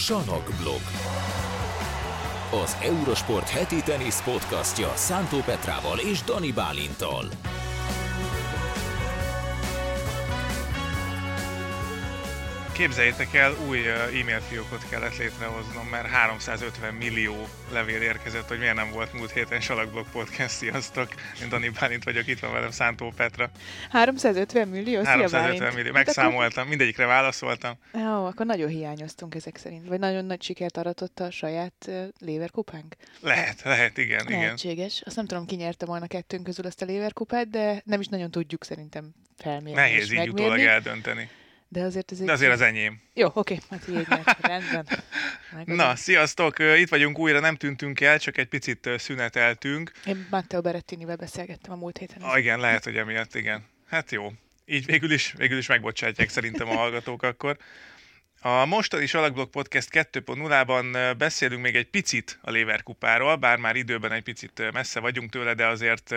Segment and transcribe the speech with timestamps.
[0.00, 0.80] Sanokblog.
[2.62, 7.24] Az Eurosport heti tenisz podcastja Szántó Petrával és Dani Bálintal.
[12.80, 13.78] Képzeljétek el, új
[14.20, 17.34] e-mail fiókot kellett létrehoznom, mert 350 millió
[17.72, 20.54] levél érkezett, hogy miért nem volt múlt héten Salakblog Podcast.
[20.56, 21.14] Sziasztok!
[21.42, 23.50] Én Dani Bálint vagyok, itt van velem Szántó Petra.
[23.90, 25.02] 350 millió?
[25.02, 27.72] 350 millió, megszámoltam, mindegyikre válaszoltam.
[27.92, 29.88] Jó, akkor nagyon hiányoztunk ezek szerint.
[29.88, 32.96] Vagy nagyon nagy sikert aratott a saját uh, léverkupánk?
[33.20, 34.92] Lehet, lehet, igen, Lehetséges.
[34.92, 35.02] igen.
[35.06, 38.30] Azt nem tudom, ki nyerte volna kettőnk közül azt a léverkupát, de nem is nagyon
[38.30, 40.40] tudjuk szerintem felmérni Nehéz és így megmérni.
[40.40, 41.30] utólag eldönteni.
[41.72, 42.18] De azért ez.
[42.18, 43.00] De azért az enyém.
[43.14, 44.06] Jó, oké, hát így.
[44.40, 44.86] Rendben.
[45.52, 45.76] Megadom.
[45.76, 46.58] Na, sziasztok!
[46.58, 49.92] Itt vagyunk újra, nem tűntünk el, csak egy picit szüneteltünk.
[50.04, 52.22] Én Matteo Berettinivel beszélgettem a múlt héten.
[52.22, 53.64] Ah, igen, lehet, hogy emiatt, igen.
[53.88, 54.32] Hát jó.
[54.66, 57.56] Így végül is, végül is megbocsátják szerintem a hallgatók akkor.
[58.40, 64.22] A mostani Salakblog Podcast 2.0-ban beszélünk még egy picit a Léverkupáról, bár már időben egy
[64.22, 66.14] picit messze vagyunk tőle, de azért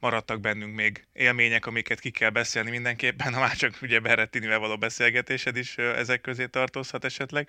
[0.00, 4.76] maradtak bennünk még élmények, amiket ki kell beszélni mindenképpen, ha már csak ugye Berrettinivel való
[4.76, 7.48] beszélgetésed is ezek közé tartozhat esetleg.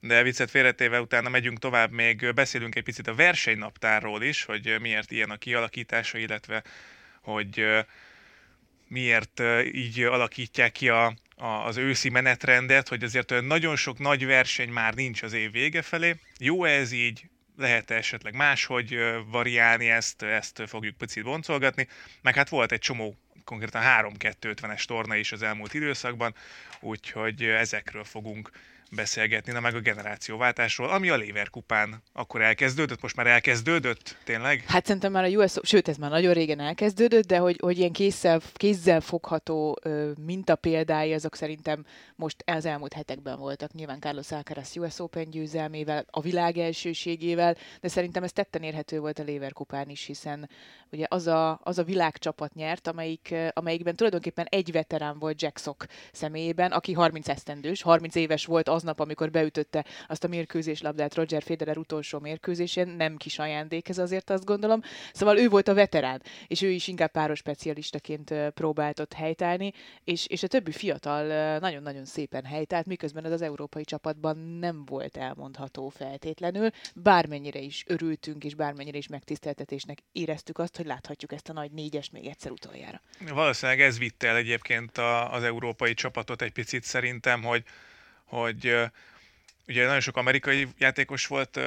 [0.00, 5.10] De viccet félretéve utána megyünk tovább, még beszélünk egy picit a versenynaptárról is, hogy miért
[5.10, 6.62] ilyen a kialakítása, illetve
[7.20, 7.66] hogy
[8.88, 14.26] miért így alakítják ki a, a, az őszi menetrendet, hogy azért olyan nagyon sok nagy
[14.26, 16.16] verseny már nincs az év vége felé.
[16.38, 17.28] Jó ez így,
[17.58, 21.88] lehet esetleg máshogy variálni ezt, ezt fogjuk picit boncolgatni,
[22.22, 26.34] meg hát volt egy csomó konkrétan 3-2-50-es torna is az elmúlt időszakban,
[26.80, 28.50] úgyhogy ezekről fogunk
[28.90, 34.64] beszélgetni, na meg a generációváltásról, ami a Léverkupán akkor elkezdődött, most már elkezdődött, tényleg?
[34.66, 37.92] Hát szerintem már a US, sőt ez már nagyon régen elkezdődött, de hogy, hogy ilyen
[37.92, 41.84] kézzel, kézzel fogható ö, mintapéldái, azok szerintem
[42.16, 43.72] most az elmúlt hetekben voltak.
[43.72, 49.18] Nyilván Carlos Alcaraz US Open győzelmével, a világ elsőségével, de szerintem ez tetten érhető volt
[49.18, 50.48] a Léverkupán is, hiszen
[50.90, 55.86] ugye az a, az a világcsapat nyert, amelyik, amelyikben tulajdonképpen egy veterán volt Jack Sock
[56.12, 61.76] személyében, aki 30 esztendős, 30 éves volt aznap, amikor beütötte azt a mérkőzéslabdát Roger Federer
[61.76, 64.80] utolsó mérkőzésén, nem kis ajándék ez azért azt gondolom.
[65.12, 69.72] Szóval ő volt a veterán, és ő is inkább páros specialistaként próbált ott helytállni,
[70.04, 75.16] és, és a többi fiatal nagyon-nagyon szépen helytált, miközben ez az európai csapatban nem volt
[75.16, 81.52] elmondható feltétlenül, bármennyire is örültünk, és bármennyire is megtiszteltetésnek éreztük azt, hogy láthatjuk ezt a
[81.52, 83.00] nagy négyest még egyszer utoljára.
[83.28, 87.64] Valószínűleg ez vitte el egyébként a, az európai csapatot egy picit szerintem, hogy,
[88.28, 88.76] hogy
[89.66, 91.60] ugye nagyon sok amerikai játékos volt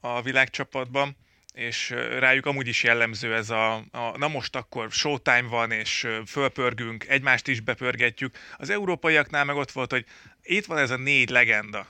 [0.00, 1.16] a világcsapatban,
[1.52, 7.08] és rájuk amúgy is jellemző ez a, a na most akkor showtime van, és fölpörgünk,
[7.08, 8.38] egymást is bepörgetjük.
[8.56, 10.04] Az európaiaknál meg ott volt, hogy
[10.42, 11.86] itt van ez a négy legenda.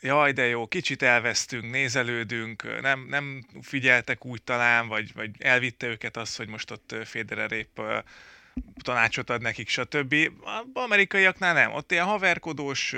[0.00, 6.16] Jaj, de jó, kicsit elvesztünk, nézelődünk, nem, nem figyeltek úgy talán, vagy, vagy elvitte őket
[6.16, 7.80] az, hogy most ott Federer épp
[8.82, 10.14] tanácsot ad nekik, stb.
[10.44, 11.72] A amerikaiaknál nem.
[11.72, 12.94] Ott ilyen haverkodós,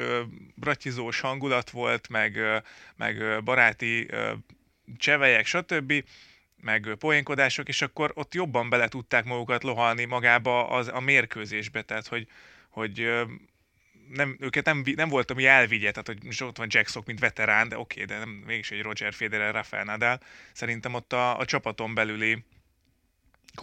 [0.54, 2.38] bratizós hangulat volt, meg,
[2.96, 4.32] meg baráti ö,
[4.96, 6.04] csevelyek, stb.,
[6.62, 12.06] meg poénkodások, és akkor ott jobban bele tudták magukat lohalni magába az, a mérkőzésbe, tehát
[12.06, 12.26] hogy,
[12.70, 13.10] hogy
[14.08, 17.18] nem, őket nem, nem volt, ami elvigye, tehát hogy most ott van Jack Sock, mint
[17.18, 20.20] veterán, de oké, de nem, mégis egy Roger Federer, Rafael Nadal.
[20.52, 22.44] Szerintem ott a, a csapaton belüli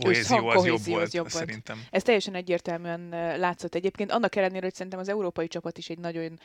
[0.03, 1.45] kohézió az jobb az volt, jobb volt.
[1.45, 1.83] szerintem.
[1.89, 3.09] Ez teljesen egyértelműen
[3.39, 6.39] látszott egyébként, annak ellenére, hogy szerintem az európai csapat is egy nagyon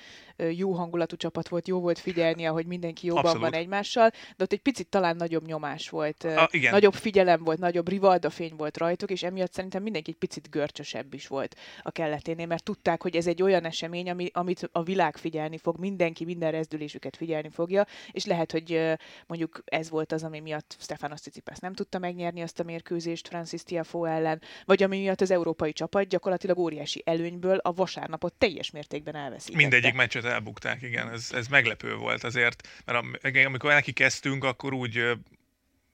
[0.50, 3.42] jó hangulatú csapat volt, jó volt figyelni, ahogy mindenki jobban Abszolút.
[3.50, 6.72] van egymással, de ott egy picit talán nagyobb nyomás volt, A, igen.
[6.72, 11.26] nagyobb figyelem volt, nagyobb rivaldafény volt rajtuk, és emiatt szerintem mindenki egy picit görcsösebb is
[11.26, 15.58] volt a kelleténél, mert tudták, hogy ez egy olyan esemény, ami, amit a világ figyelni
[15.58, 18.96] fog, mindenki minden rezdülésüket figyelni fogja, és lehet, hogy
[19.26, 23.62] mondjuk ez volt az, ami miatt Stefanos Tsitsipas nem tudta megnyerni azt a mérkőzést Francis
[23.62, 29.14] Tiafoe ellen, vagy ami miatt az európai csapat gyakorlatilag óriási előnyből a vasárnapot teljes mértékben
[29.14, 29.56] elveszítette.
[29.56, 34.72] Mindegyik meccset elbukták, igen, ez, ez meglepő volt azért, mert am- amikor neki kezdtünk, akkor
[34.72, 35.10] úgy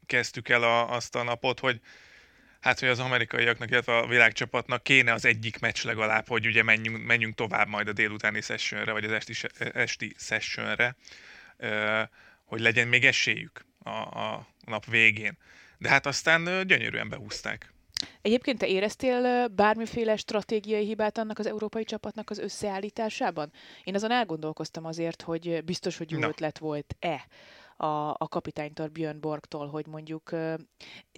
[0.07, 1.81] kezdtük el a, azt a napot, hogy
[2.61, 7.05] hát, hogy az amerikaiaknak, illetve a világcsapatnak kéne az egyik meccs legalább, hogy ugye menjünk,
[7.07, 9.35] menjünk tovább majd a délutáni sessionre, vagy az esti,
[9.73, 10.97] esti sessionre,
[12.45, 15.39] hogy legyen még esélyük a, a nap végén.
[15.79, 17.73] De hát aztán gyönyörűen behúzták.
[18.23, 23.53] Egyébként te éreztél bármiféle stratégiai hibát annak az európai csapatnak az összeállításában?
[23.85, 26.29] Én azon elgondolkoztam azért, hogy biztos, hogy jó Na.
[26.29, 27.27] ötlet volt-e
[27.81, 30.31] a, a kapitánytól, Björn Borgtól, hogy mondjuk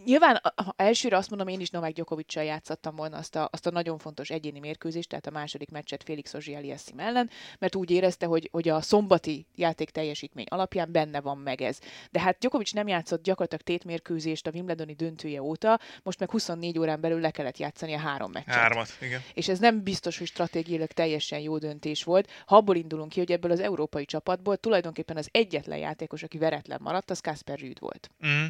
[0.04, 3.70] nyilván ha elsőre azt mondom, én is Novák djokovic játszottam volna azt a, azt a
[3.70, 8.48] nagyon fontos egyéni mérkőzést, tehát a második meccset Félix Ozsialiassim ellen, mert úgy érezte, hogy,
[8.52, 11.78] hogy a szombati játék teljesítmény alapján benne van meg ez.
[12.10, 17.00] De hát Djokovic nem játszott gyakorlatilag tétmérkőzést a Wimbledoni döntője óta, most meg 24 órán
[17.00, 18.54] belül le kellett játszani a három meccset.
[18.54, 19.20] Hármat, igen.
[19.34, 22.30] És ez nem biztos, hogy stratégiailag teljesen jó döntés volt.
[22.46, 26.78] Ha abból indulunk ki, hogy ebből az európai csapatból tulajdonképpen az egyetlen játékos, aki veretlen
[26.82, 28.10] maradt, az Kasper Rüd volt.
[28.26, 28.44] Mm.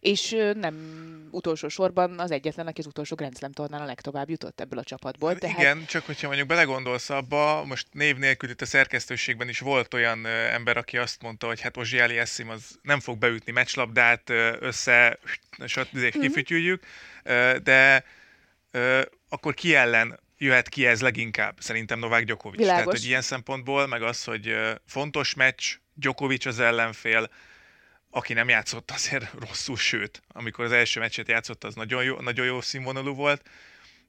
[0.00, 4.60] És nem utolsó sorban az egyetlen, aki az utolsó Grand Slam tornán a legtovább jutott
[4.60, 5.38] ebből a csapatból.
[5.38, 5.58] Tehát...
[5.58, 10.26] Igen, csak hogyha mondjuk belegondolsz abba, most név nélkül itt a szerkesztőségben is volt olyan
[10.26, 14.30] ember, aki azt mondta, hogy hát Ozsiáli Eszim az nem fog beütni meccslabdát,
[14.60, 15.18] össze
[15.66, 15.96] stb.
[15.96, 16.20] Mhm.
[16.20, 16.84] kifütyüljük,
[17.62, 18.04] de
[19.28, 21.56] akkor ki ellen jöhet ki ez leginkább?
[21.58, 22.58] Szerintem Novák Djokovic.
[22.58, 22.82] Világos.
[22.82, 24.56] Tehát, hogy ilyen szempontból, meg az, hogy
[24.86, 27.30] fontos meccs, Djokovic az ellenfél,
[28.10, 32.46] aki nem játszott azért rosszul, sőt, amikor az első meccset játszott, az nagyon jó, nagyon
[32.46, 33.48] jó színvonalú volt,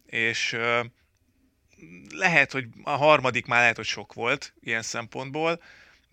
[0.06, 0.58] és
[2.10, 5.62] lehet, hogy a harmadik már lehet, hogy sok volt ilyen szempontból,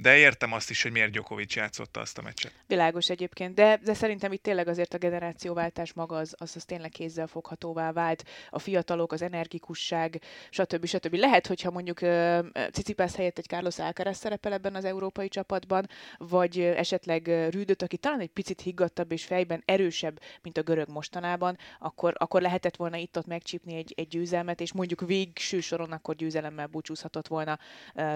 [0.00, 2.52] de értem azt is, hogy miért Djokovic játszotta azt a meccset.
[2.66, 6.90] Világos egyébként, de, de szerintem itt tényleg azért a generációváltás maga az, az, az tényleg
[6.90, 8.24] kézzel foghatóvá vált.
[8.50, 10.86] A fiatalok, az energikusság, stb.
[10.86, 11.14] stb.
[11.14, 16.60] Lehet, hogyha mondjuk uh, Cicipász helyett egy Carlos Alcaraz szerepel ebben az európai csapatban, vagy
[16.60, 22.14] esetleg Rüdöt, aki talán egy picit higgadtabb és fejben erősebb, mint a görög mostanában, akkor,
[22.18, 27.28] akkor lehetett volna itt-ott megcsípni egy, egy győzelmet, és mondjuk végső soron akkor győzelemmel búcsúzhatott
[27.28, 27.58] volna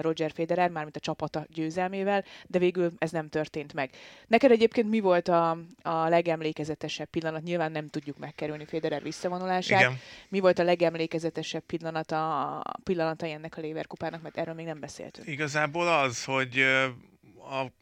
[0.01, 3.89] Roger Federer, mármint a csapata győzelem győzelmével, de végül ez nem történt meg.
[4.27, 5.49] Neked egyébként mi volt a,
[5.81, 7.43] a legemlékezetesebb pillanat?
[7.43, 9.79] Nyilván nem tudjuk megkerülni Federer visszavonulását.
[9.79, 9.99] Igen.
[10.29, 14.79] Mi volt a legemlékezetesebb pillanat a, pillanatai ennek a Léver kupának, mert erről még nem
[14.79, 15.27] beszéltünk.
[15.27, 16.65] Igazából az, hogy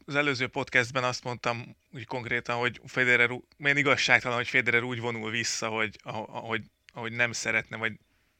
[0.04, 5.30] az előző podcastben azt mondtam úgy konkrétan, hogy Federer, milyen igazságtalan, hogy Federer úgy vonul
[5.30, 6.62] vissza, hogy ahogy,
[6.94, 7.92] ahogy nem szeretne, vagy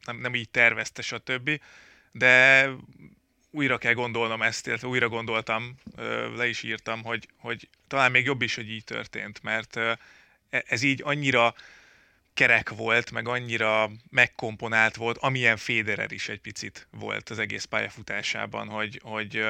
[0.04, 1.60] nem, nem így tervezte, stb.
[2.12, 2.66] De
[3.52, 5.74] újra kell gondolnom ezt, illetve újra gondoltam,
[6.36, 9.98] le is írtam, hogy, hogy talán még jobb is, hogy így történt, mert e,
[10.48, 11.54] ez így annyira
[12.34, 18.68] kerek volt, meg annyira megkomponált volt, amilyen Federer is egy picit volt az egész pályafutásában,
[18.68, 19.44] hogy, hogy,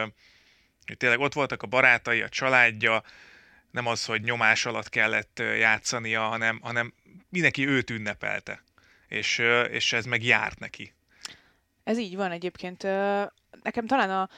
[0.86, 3.02] hogy tényleg ott voltak a barátai, a családja,
[3.70, 6.94] nem az, hogy nyomás alatt kellett játszania, hanem, hanem
[7.28, 8.62] mindenki őt ünnepelte,
[9.08, 9.38] és,
[9.70, 10.92] és ez meg járt neki.
[11.84, 12.82] Ez így van egyébként.
[13.62, 14.28] Nekem talán a,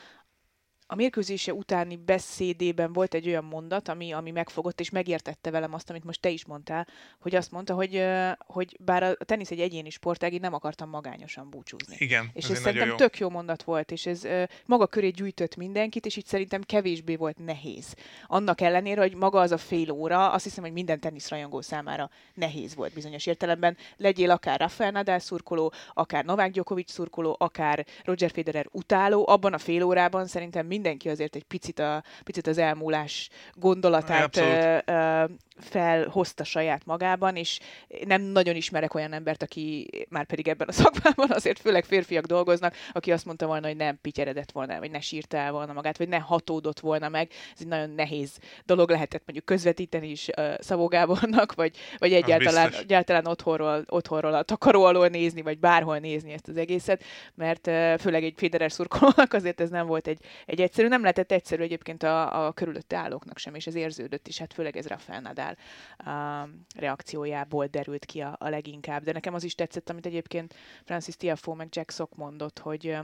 [0.87, 5.91] a mérkőzése utáni beszédében volt egy olyan mondat, ami, ami megfogott, és megértette velem azt,
[5.91, 6.87] amit most te is mondtál,
[7.21, 8.05] hogy azt mondta, hogy,
[8.39, 11.97] hogy bár a tenisz egy egyéni sportág, én nem akartam magányosan búcsúzni.
[11.99, 12.95] Igen, és ez, ez szerintem jó.
[12.95, 14.23] tök jó mondat volt, és ez
[14.67, 17.95] maga köré gyűjtött mindenkit, és így szerintem kevésbé volt nehéz.
[18.27, 22.75] Annak ellenére, hogy maga az a fél óra, azt hiszem, hogy minden teniszrajongó számára nehéz
[22.75, 23.77] volt bizonyos értelemben.
[23.97, 29.59] Legyél akár Rafael Nadal szurkoló, akár Novák Djokovic szurkoló, akár Roger Federer utáló, abban a
[29.59, 35.25] fél órában szerintem mindenki azért egy picit, a, picit az elmúlás gondolatát ö, ö,
[35.57, 37.61] felhozta saját magában, és
[38.07, 42.75] nem nagyon ismerek olyan embert, aki már pedig ebben a szakmában azért főleg férfiak dolgoznak,
[42.93, 46.09] aki azt mondta volna, hogy nem pityeredett volna, vagy ne sírta el volna magát, vagy
[46.09, 47.31] ne hatódott volna meg.
[47.31, 52.73] Ez egy nagyon nehéz dolog lehetett mondjuk közvetíteni is uh, Szabó Gábornak, vagy, vagy egyáltalán,
[52.73, 57.05] egyáltalán otthonról, otthonról a takaró alól nézni, vagy bárhol nézni ezt az egészet,
[57.35, 61.33] mert uh, főleg egy Federer szurkolónak azért ez nem volt egy, egy egyszerű, nem lehetett
[61.33, 65.21] egyszerű egyébként a, a körülötte állóknak sem, és ez érződött is, hát főleg ez Rafael
[65.21, 69.03] Nadal uh, reakciójából derült ki a, a leginkább.
[69.03, 72.97] De nekem az is tetszett, amit egyébként Francis Tiafoe meg Jack Sock mondott, hogy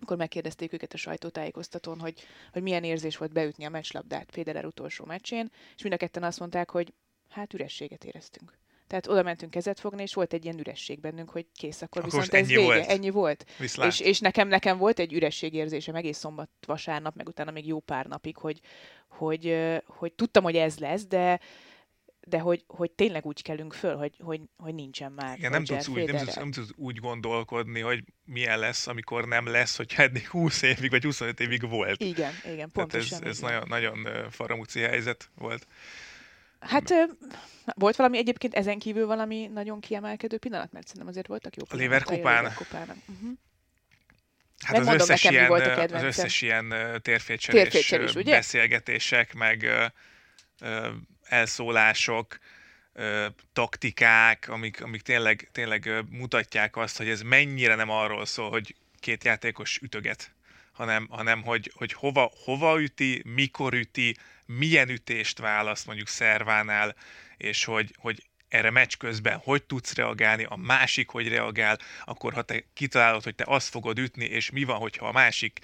[0.00, 2.20] akkor megkérdezték őket a sajtótájékoztatón, hogy,
[2.52, 6.38] hogy milyen érzés volt beütni a meccslabdát Federer utolsó meccsén, és mind a ketten azt
[6.38, 6.94] mondták, hogy
[7.28, 8.58] hát ürességet éreztünk.
[8.86, 12.12] Tehát oda mentünk kezet fogni, és volt egy ilyen üresség bennünk, hogy kész, akkor, akkor
[12.12, 12.86] viszont ez vége, volt.
[12.86, 13.44] ennyi volt.
[13.58, 18.06] És, és nekem, nekem volt egy ürességérzésem egész szombat, vasárnap, meg utána még jó pár
[18.06, 18.60] napig, hogy,
[19.08, 21.40] hogy, hogy tudtam, hogy ez lesz, de,
[22.26, 25.38] de hogy, hogy tényleg úgy kellünk föl, hogy, hogy, hogy nincsen már.
[25.38, 29.46] Igen, nem tudsz, úgy, nem, tudsz, nem tudsz úgy gondolkodni, hogy milyen lesz, amikor nem
[29.46, 32.02] lesz, hogy eddig 20 évig vagy 25 évig volt.
[32.02, 33.18] Igen, igen, pontosan.
[33.18, 35.66] Tehát ez, ez nagyon, nagyon faramúci helyzet volt.
[36.66, 36.94] Hát
[37.74, 41.62] volt valami egyébként ezen kívül valami nagyon kiemelkedő pillanat, mert szerintem azért voltak jó.
[41.68, 42.44] A Lever kupán.
[42.44, 43.30] Uh-huh.
[44.64, 49.68] Hát az összes, nekem, ilyen, az összes ilyen térfétcserés, beszélgetések, meg
[51.22, 52.38] elszólások,
[53.52, 59.24] taktikák, amik, amik tényleg, tényleg mutatják azt, hogy ez mennyire nem arról szól, hogy két
[59.24, 60.34] játékos ütöget,
[60.74, 64.16] hanem, hanem hogy, hogy hova, hova üti, mikor üti,
[64.46, 66.94] milyen ütést választ mondjuk szervánál,
[67.36, 72.42] és hogy, hogy erre meccs közben hogy tudsz reagálni, a másik hogy reagál, akkor ha
[72.42, 75.60] te kitalálod, hogy te azt fogod ütni, és mi van, hogyha a másik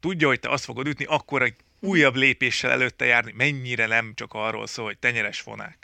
[0.00, 4.34] tudja, hogy te azt fogod ütni, akkor egy újabb lépéssel előtte járni, mennyire nem csak
[4.34, 5.83] arról szól, hogy tenyeres fonák.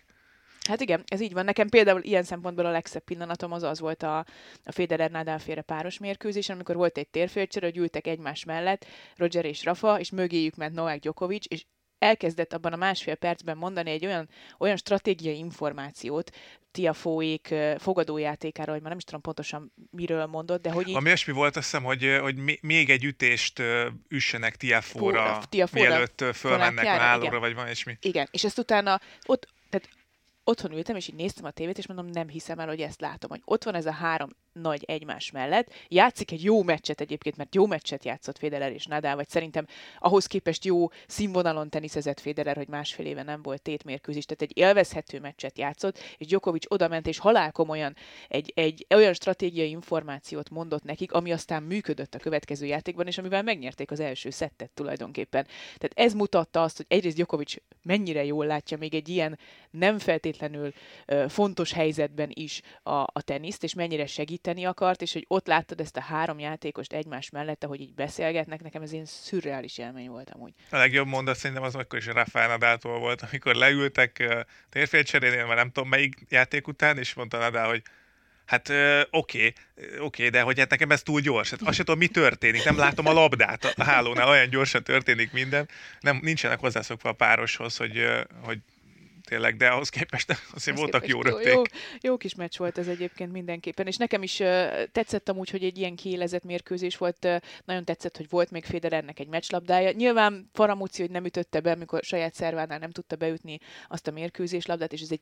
[0.70, 1.44] Hát igen, ez így van.
[1.44, 4.18] Nekem például ilyen szempontból a legszebb pillanatom az az volt a,
[4.64, 8.86] a Federer Nadal féle páros mérkőzés, amikor volt egy térfélcsere, hogy ültek egymás mellett
[9.16, 11.64] Roger és Rafa, és mögéjük ment Novák Djokovic, és
[11.98, 16.30] elkezdett abban a másfél percben mondani egy olyan, olyan stratégiai információt,
[16.72, 20.94] Tiafóék fogadójátékáról, hogy már nem is tudom pontosan miről mondott, de hogy így...
[20.94, 23.62] Ami olyasmi volt, azt hiszem, hogy, hogy még egy ütést
[24.08, 27.96] üssenek Tiafóra, Tiafóra mielőtt fölmennek a hálóra, vagy van mi.
[28.00, 29.48] Igen, és ezt utána ott,
[30.50, 33.30] otthon ültem, és így néztem a tévét, és mondom, nem hiszem el, hogy ezt látom,
[33.30, 35.73] hogy ott van ez a három nagy egymás mellett.
[35.88, 39.66] Játszik egy jó meccset egyébként, mert jó meccset játszott Federer és Nadal, vagy szerintem
[39.99, 45.21] ahhoz képest jó színvonalon teniszezett Federer, hogy másfél éve nem volt tétmérkőzés, tehát egy élvezhető
[45.21, 47.97] meccset játszott, és Djokovic odament, és halálkomolyan
[48.28, 53.42] egy, egy olyan stratégiai információt mondott nekik, ami aztán működött a következő játékban, és amivel
[53.42, 55.45] megnyerték az első szettet tulajdonképpen.
[55.78, 59.38] Tehát ez mutatta azt, hogy egyrészt Djokovic mennyire jól látja még egy ilyen
[59.71, 60.73] nem feltétlenül
[61.07, 65.47] uh, fontos helyzetben is a, a teniszt, és mennyire segít segíteni akart, és hogy ott
[65.47, 70.09] láttad ezt a három játékost egymás mellett, ahogy így beszélgetnek, nekem ez ilyen szürreális élmény
[70.09, 70.52] volt amúgy.
[70.71, 75.57] A legjobb mondat szerintem az akkor is a Rafael Nadától volt, amikor leültek térfélcserélni, már
[75.57, 77.83] nem tudom melyik játék után, és mondta Nadal, hogy
[78.47, 78.73] Hát
[79.11, 79.52] oké,
[79.99, 81.50] oké, de hogy hát nekem ez túl gyors.
[81.50, 82.64] Hát azt sem tudom, mi történik.
[82.64, 85.69] Nem látom a labdát a hálónál, olyan gyorsan történik minden.
[86.00, 88.07] Nem, nincsenek hozzászokva a pároshoz, hogy,
[88.42, 88.59] hogy
[89.30, 91.52] tényleg, de ahhoz képest azért az voltak jó röpték.
[91.52, 91.62] Jó,
[92.00, 95.78] jó kis meccs volt ez egyébként mindenképpen, és nekem is uh, tetszett amúgy, hogy egy
[95.78, 99.90] ilyen kiélezett mérkőzés volt, uh, nagyon tetszett, hogy volt még Federernek egy meccslabdája.
[99.90, 103.58] Nyilván Faramúci, hogy nem ütötte be, amikor saját szervánál nem tudta beütni
[103.88, 105.20] azt a mérkőzés labdát, és ez egy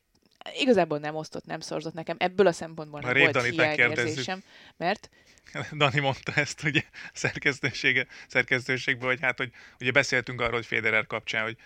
[0.53, 2.15] igazából nem osztott, nem szorzott nekem.
[2.19, 4.43] Ebből a szempontból nem volt hiányérzésem,
[4.77, 5.09] mert
[5.77, 11.43] Dani mondta ezt ugye szerkesztősége, szerkesztőségben, hogy hát, hogy ugye beszéltünk arról, hogy Federer kapcsán,
[11.43, 11.57] hogy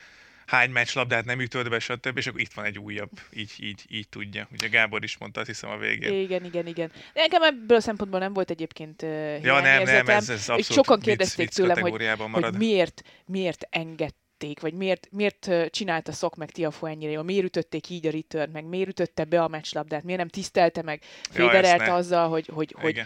[0.45, 2.17] hány meccs labdát nem ütött be, stb.
[2.17, 4.47] És akkor itt van egy újabb, így, így, így tudja.
[4.51, 6.21] Ugye Gábor is mondta, azt hiszem a végén.
[6.21, 6.91] Igen, igen, igen.
[7.13, 10.59] De nekem ebből a szempontból nem volt egyébként uh, Ja, nem, nem, ez, ez abszolút
[10.59, 14.13] és sokan kérdezték vicc, tőlem, hogy, hogy miért, miért enged
[14.61, 18.65] vagy miért, miért csinálta Szok meg Tiafo ennyire jól, miért ütötték így a return, meg
[18.65, 23.03] miért ütötte be a meccslabdát, miért nem tisztelte meg Federert ja, azzal, hogy, hogy, hogy,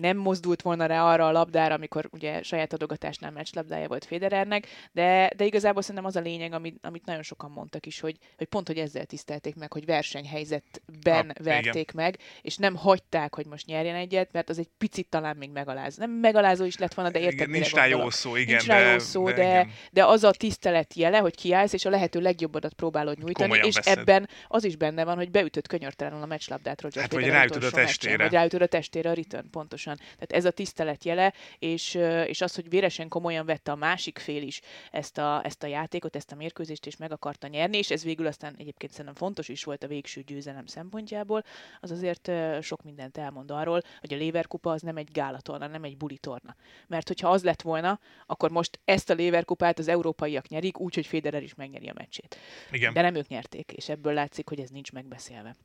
[0.00, 5.30] nem mozdult volna rá arra a labdára, amikor ugye saját adogatásnál meccslabdája volt Federernek, de,
[5.36, 8.66] de igazából szerintem az a lényeg, amit, amit nagyon sokan mondtak is, hogy, hogy pont,
[8.66, 12.04] hogy ezzel tisztelték meg, hogy versenyhelyzetben ha, verték igen.
[12.04, 15.96] meg, és nem hagyták, hogy most nyerjen egyet, mert az egy picit talán még megaláz.
[15.96, 18.56] Nem megalázó is lett volna, de érted, Nincs rá jó szó, igen.
[18.56, 21.90] Nincs rá jó szó, de, de, de, az a tisztelet jele, hogy kiállsz, és a
[21.90, 23.98] lehető legjobbadat próbálod nyújtani, Komolyan és veszed.
[23.98, 27.70] ebben az is benne van, hogy beütött könyörtelenül a meccslabdát Roger hát, vagy ráütöd a
[27.70, 28.12] testére.
[28.12, 30.16] Meccsen, vagy ráütöd a testére a return, pontosan pontosan.
[30.18, 31.94] Tehát ez a tisztelet jele, és,
[32.26, 36.16] és az, hogy véresen komolyan vette a másik fél is ezt a, ezt a játékot,
[36.16, 39.64] ezt a mérkőzést, és meg akarta nyerni, és ez végül aztán egyébként szerintem fontos is
[39.64, 41.44] volt a végső győzelem szempontjából,
[41.80, 42.30] az azért
[42.62, 46.56] sok mindent elmond arról, hogy a Leverkupa az nem egy gálatorna, nem egy bulitorna.
[46.86, 51.42] Mert hogyha az lett volna, akkor most ezt a Leverkupát az európaiak nyerik, úgyhogy Federer
[51.42, 52.36] is megnyeri a meccsét.
[52.70, 52.92] Igen.
[52.92, 55.56] De nem ők nyerték, és ebből látszik, hogy ez nincs megbeszélve.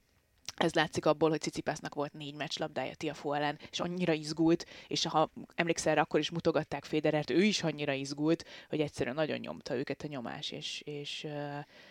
[0.55, 5.31] Ez látszik abból, hogy Cicipásznak volt négy meccslabdája Tiafó ellen, és annyira izgult, és ha
[5.55, 10.07] emlékszel, akkor is mutogatták Féderert, ő is annyira izgult, hogy egyszerűen nagyon nyomta őket a
[10.07, 11.27] nyomás, és, és,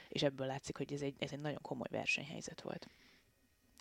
[0.09, 2.89] és ebből látszik, hogy ez egy, ez egy nagyon komoly versenyhelyzet volt.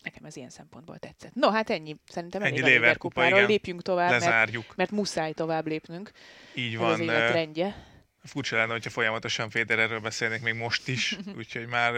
[0.02, 1.34] Nekem ez ilyen szempontból tetszett.
[1.34, 1.96] No, hát ennyi.
[2.06, 3.46] Szerintem ennyi a kupáról.
[3.46, 4.64] Lépjünk tovább, Lezárjuk.
[4.64, 6.10] Mert, mert muszáj tovább lépnünk.
[6.54, 6.86] Így van.
[6.86, 7.86] Ez az élet rendje.
[8.22, 11.92] Furcsa lenne, hogyha folyamatosan Fédererről beszélnék még most is, úgyhogy már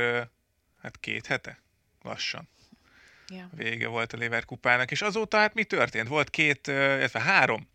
[0.82, 1.58] hát két hete
[2.02, 2.48] lassan
[3.28, 3.46] yeah.
[3.56, 6.08] vége volt a Lever kupának, és azóta hát mi történt?
[6.08, 7.68] Volt két, illetve három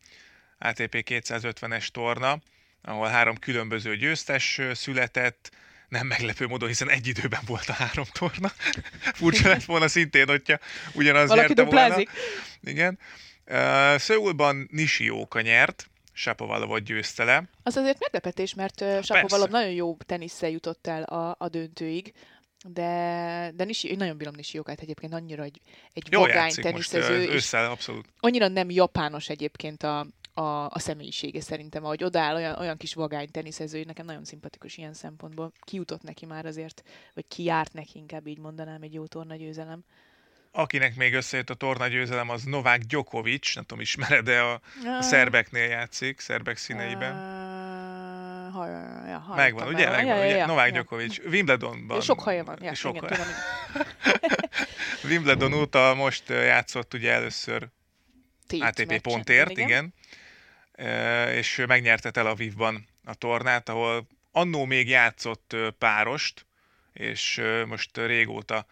[0.58, 2.40] ATP 250-es torna,
[2.82, 5.52] ahol három különböző győztes született,
[5.90, 8.52] nem meglepő módon, hiszen egy időben volt a három torna.
[9.20, 10.58] Furcsa lett volna szintén, hogyha
[10.94, 12.10] ugyanaz Valaki nyerte duplázik.
[12.10, 12.72] volna.
[12.72, 13.00] Igen.
[13.48, 17.44] Uh, Szöulban Nishioka nyert, Sapovalov győzte le.
[17.64, 22.14] Az azért meglepetés, mert uh, Sapovalov nagyon jó tenisszel jutott el a, a döntőig.
[22.68, 25.62] De, de Nishi, én nagyon bírom Nishi jogát egyébként, annyira egy,
[25.94, 27.18] egy Jó vagány teniszező.
[27.18, 28.08] Most, ősszel, abszolút.
[28.20, 33.32] Annyira nem japános egyébként a, a, a személyisége szerintem, ahogy odáll, olyan, olyan kis vagány
[33.32, 35.52] teniszező, nekem nagyon szimpatikus ilyen szempontból.
[35.62, 39.84] Kiutott neki már azért, vagy kiárt neki, inkább így mondanám, egy jó torna győzelem.
[40.52, 44.62] akinek még összejött a torna győzelem, az Novák Djokovic, nem tudom, ismered de a,
[45.00, 47.49] a szerbeknél játszik, szerbek színeiben.
[48.50, 48.68] Uh, ha,
[49.08, 49.84] ja, megvan, ugye?
[49.84, 50.36] Ja, megvan, ja, ugye?
[50.36, 50.72] ja, Novák ja.
[50.72, 51.98] Djokovic, Wimbledonban.
[51.98, 52.58] Ja, sok haja van.
[52.62, 53.24] Ja, sok igen, haja.
[53.24, 53.88] tudom.
[55.12, 57.68] Wimbledon óta most játszott ugye először
[58.48, 59.02] Tét ATP meccsen.
[59.02, 59.68] pontért, igen.
[59.68, 59.94] igen.
[61.34, 66.46] És megnyerte Tel Avivban a tornát, ahol annó még játszott párost,
[66.94, 68.66] és most régóta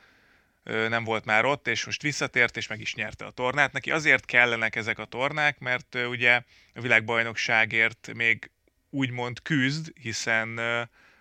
[0.64, 3.72] nem volt már ott, és most visszatért, és meg is nyerte a tornát.
[3.72, 6.42] Neki azért kellenek ezek a tornák, mert ugye
[6.74, 8.52] a világbajnokságért még
[8.98, 10.56] úgymond küzd, hiszen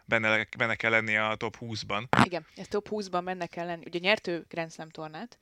[0.04, 2.08] benne, benne kell lennie a top 20-ban.
[2.24, 3.84] Igen, ez top 20-ban benne kell lenni.
[3.86, 5.38] Ugye nyert ő Grand Slam tornát,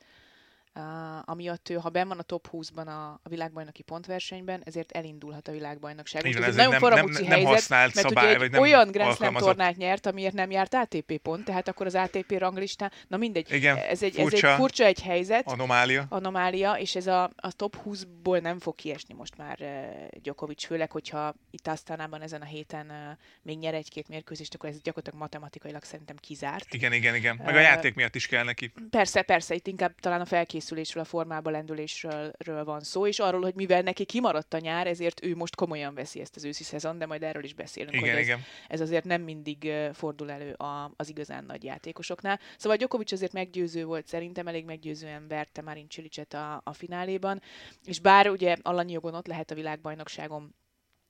[0.74, 0.82] uh,
[1.24, 5.52] amiatt ő, ha benn van a top 20-ban a, a világbajnoki pontversenyben, ezért elindulhat a
[5.52, 6.22] világbajnokság.
[6.22, 8.90] Van, ez ez nagyon nem- nem- nem helyzet, használt mert szabály, ugye vagy nem olyan
[8.90, 13.16] Grand Slam tornát nyert, amiért nem járt ATP pont, tehát akkor az ATP ranglistán, na
[13.16, 14.50] mindegy, Igen, ez egy, ez furcsa.
[14.50, 16.06] egy furcsa egy helyzet, Anomália.
[16.08, 20.90] anomália, és ez a, a top 20-ból nem fog kiesni most már uh, Djokovic, főleg,
[20.90, 22.96] hogyha itt Asztánában ezen a héten uh,
[23.42, 26.74] még nyer egy-két mérkőzést, akkor ez gyakorlatilag matematikailag szerintem kizárt.
[26.74, 27.40] Igen, igen, igen.
[27.44, 28.72] Meg a játék miatt is kell neki.
[28.90, 30.24] Persze, persze, itt inkább talán a
[30.64, 34.86] felkészülésről, a formába lendülésről ről van szó, és arról, hogy mivel neki kimaradt a nyár,
[34.86, 38.08] ezért ő most komolyan veszi ezt az őszi szezon, de majd erről is beszélünk, Igen,
[38.08, 38.40] hogy ez, igen.
[38.68, 42.40] ez azért nem mindig fordul elő a, az igazán nagy játékosoknál.
[42.56, 47.42] Szóval Djokovic azért meggyőző volt szerintem, elég meggyőzően verte Marin Cilicet a, a fináléban,
[47.84, 50.54] és bár ugye alanyi jogon ott lehet a világbajnokságon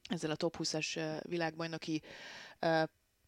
[0.08, 2.02] ezzel a top 20-as ö, világbajnoki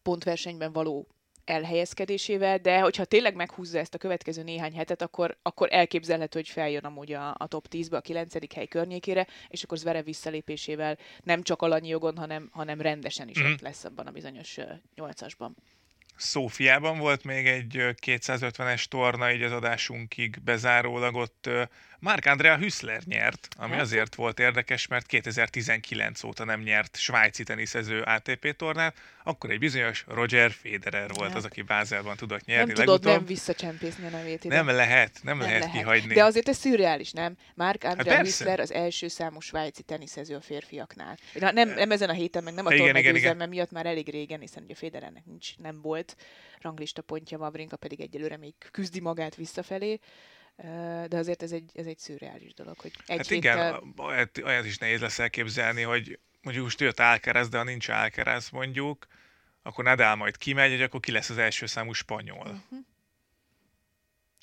[0.01, 1.07] pontversenyben való
[1.49, 6.83] elhelyezkedésével, de hogyha tényleg meghúzza ezt a következő néhány hetet, akkor, akkor elképzelhető, hogy feljön
[6.83, 8.53] amúgy a, a top 10-be, a 9.
[8.53, 13.51] hely környékére, és akkor Zverev visszalépésével nem csak alanyi jogon, hanem, hanem rendesen is Mhm.
[13.51, 14.63] ott lesz abban a bizonyos ö,
[14.95, 15.55] nyolcasban.
[16.15, 21.49] Szófiában volt még egy ö, 250-es torna, így az adásunkig bezárólag ott
[21.99, 23.81] Mark Andrea Hüssler nyert, ami Hát.
[23.81, 30.03] azért volt érdekes, mert 2019 óta nem nyert svájci teniszező ATP tornát, akkor egy bizonyos
[30.07, 31.37] Roger Federer volt Hát.
[31.37, 33.13] az, aki Bázelban tudott Nem nyerni tudod legutóbb.
[33.15, 34.55] nem visszacsempészni a nevét ide.
[34.55, 36.13] nem lehet, nem, lehet, kihagyni.
[36.13, 37.35] De azért ez szürreális, nem?
[37.55, 38.21] Mark Andrea persze.
[38.21, 41.17] Whistler az első számú svájci teniszező a férfiaknál.
[41.33, 44.63] Na, nem, nem ezen a héten, meg nem a tornagyőzelme miatt már elég régen, hiszen
[44.63, 46.15] ugye Federernek nincs, nem volt
[46.61, 49.99] ranglista pontja, Wawrinka pedig egyelőre még küzdi magát visszafelé.
[51.07, 53.67] De azért ez egy, ez egy szürreális dolog, hogy egy Hát héttel...
[53.67, 53.93] igen,
[54.45, 59.07] olyat, is nehéz lesz elképzelni, hogy mondjuk most jött Alcaraz, de ha nincs Alcaraz mondjuk,
[59.61, 62.63] akkor Nadal majd kimegy, hogy akkor ki lesz az első számú spanyol.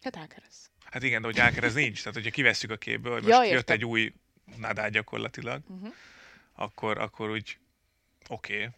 [0.03, 0.71] Hát Alcaraz.
[0.85, 3.59] Hát igen, de hogy Alcaraz nincs, tehát hogyha kivesszük a képből, hogy Ja, most jött
[3.59, 3.77] értem.
[3.77, 4.13] egy új
[4.57, 5.95] Nadal gyakorlatilag, Uh-huh.
[6.53, 7.59] akkor, akkor úgy
[8.29, 8.55] oké.
[8.57, 8.69] Okay.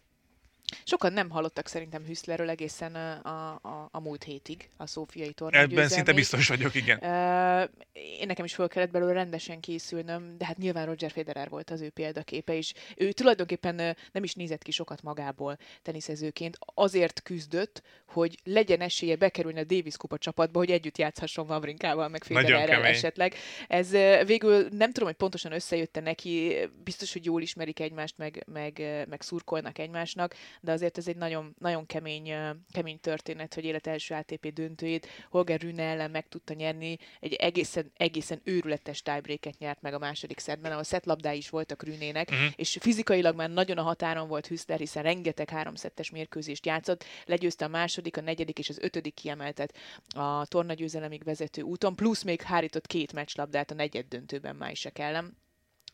[0.83, 5.87] Sokan nem hallottak szerintem Hüszlerről egészen a, a, a múlt hétig, a szófiai torna Ebben
[5.87, 7.03] szinte biztos vagyok, igen.
[7.03, 11.69] Ö, én nekem is föl kellett belőle rendesen készülnöm, de hát nyilván Roger Federer volt
[11.69, 13.75] az ő példaképe, és ő tulajdonképpen
[14.11, 19.97] nem is nézett ki sokat magából teniszezőként, azért küzdött, hogy legyen esélye bekerülni a Davis
[19.97, 23.35] Kupa csapatba, hogy együtt játszhasson Wawrinkával, meg Federerrel esetleg.
[23.67, 23.91] Ez
[24.25, 29.21] végül nem tudom, hogy pontosan összejötte neki, biztos, hogy jól ismerik egymást, meg, meg, meg
[29.21, 32.33] szurkolnak egymásnak, de azért ez egy nagyon, nagyon kemény,
[32.71, 37.91] kemény történet, hogy élet első ATP döntőjét Holger Rune ellen meg tudta nyerni, egy egészen,
[37.97, 42.39] egészen őrületes tiebreaket nyert meg a második szedben, ahol szetlabdái is voltak Rünének, Mhm.
[42.55, 47.67] és fizikailag már nagyon a határon volt Hüszler, hiszen rengeteg háromszettes mérkőzést játszott, legyőzte a
[47.67, 49.73] második, a negyedik és az ötödik kiemeltet
[50.07, 55.37] a tornagyőzelemig vezető úton, plusz még hárított két meccslabdát a negyed döntőben Májsek ellen.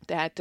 [0.05, 0.39] Tehát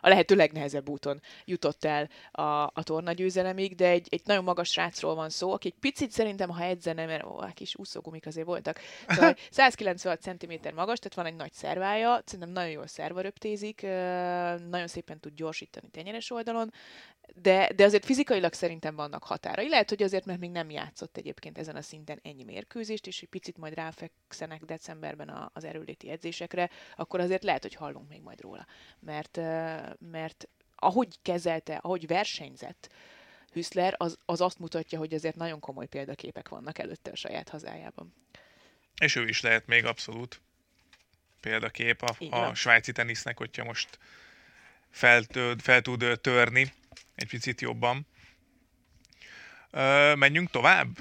[0.00, 5.14] a lehető legnehezebb úton jutott el a, a tornagyőzelemig, de egy, egy nagyon magas srácról
[5.14, 9.36] van szó, aki egy picit szerintem, ha edzene, mert ó, kis úszógumik azért voltak, szóval
[9.50, 13.88] 196 cm magas, tehát van egy nagy szervája, szerintem nagyon jól szervaröptézik, ö,
[14.68, 16.72] nagyon szépen tud gyorsítani tenyeres oldalon,
[17.34, 19.68] de, de azért fizikailag szerintem vannak határai.
[19.68, 23.28] Lehet, hogy azért, mert még nem játszott egyébként ezen a szinten ennyi mérkőzést, és egy
[23.28, 28.40] picit majd ráfekszenek decemberben a, az erőléti edzésekre, akkor azért lehet, hogy hallunk még majd
[28.40, 28.66] róla.
[29.04, 29.36] Mert,
[29.98, 32.92] mert ahogy kezelte, ahogy versenyzett
[33.52, 38.14] Hüszler, az, az azt mutatja, hogy azért nagyon komoly példaképek vannak előtte a saját hazájában.
[39.00, 40.40] És ő is lehet még abszolút
[41.40, 42.54] példakép a, Így a van.
[42.54, 43.98] svájci tenisznek, hogyha most
[44.90, 45.22] fel,
[45.62, 46.72] fel tud törni
[47.14, 48.06] egy picit jobban.
[49.70, 50.98] Ö, menjünk tovább?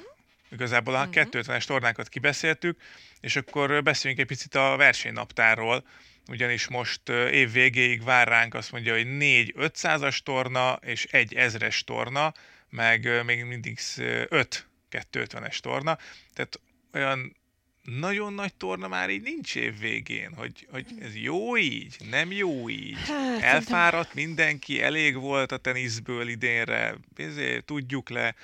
[0.52, 1.12] Igazából a Mhm.
[1.12, 2.82] 250-es tornákat kibeszéltük,
[3.20, 5.84] és akkor beszéljünk egy picit a versenynaptárról,
[6.28, 11.80] ugyanis most év végéig vár ránk azt mondja, hogy 4 500-as torna és egy 1000-es
[11.80, 12.34] torna,
[12.70, 15.98] meg még mindig 5 250-es torna,
[16.34, 16.60] tehát
[16.94, 17.36] olyan
[17.84, 22.70] nagyon nagy torna már így nincs év végén, hogy, hogy ez jó így, nem jó
[22.70, 22.98] így.
[22.98, 28.36] Hát, Elfáradt mindenki, elég volt a teniszből idénre, ezért tudjuk le.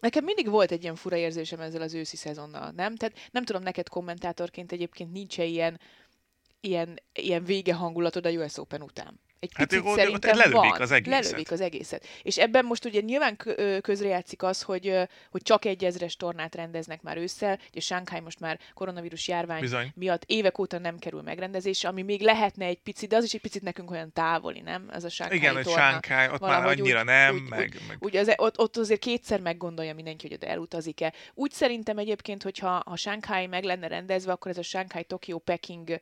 [0.00, 2.96] Nekem mindig volt egy ilyen fura érzésem ezzel az őszi szezonnal, nem?
[2.96, 5.80] Tehát nem tudom, neked kommentátorként egyébként nincs ilyen,
[6.64, 10.80] ilyen, ilyen vége hangulatod a US Open után egy hát picit hát szerintem lelövik van.
[10.80, 11.22] az egészet.
[11.22, 12.06] Lelövik az egészet.
[12.22, 13.36] És ebben most ugye nyilván
[13.80, 14.98] közrejátszik az, hogy,
[15.30, 19.92] hogy csak egy ezres tornát rendeznek már ősszel, ugye Shanghai most már koronavírus járvány Bizony.
[19.94, 23.40] miatt évek óta nem kerül megrendezésre, ami még lehetne egy picit, de az is egy
[23.40, 24.88] picit nekünk olyan távoli, nem?
[24.92, 25.70] Ez a Shanghai Igen, torna.
[25.70, 27.60] hogy Shanghai, ott Valahogy már annyira úgy, nem, úgy, meg...
[27.60, 27.96] Úgy, meg...
[28.00, 31.12] úgy az, ott, ott azért kétszer meggondolja mindenki, hogy oda elutazik-e.
[31.34, 36.00] Úgy szerintem egyébként, hogyha ha Shanghai meg lenne rendezve, akkor ez a Shanghai, Tokyo, Peking,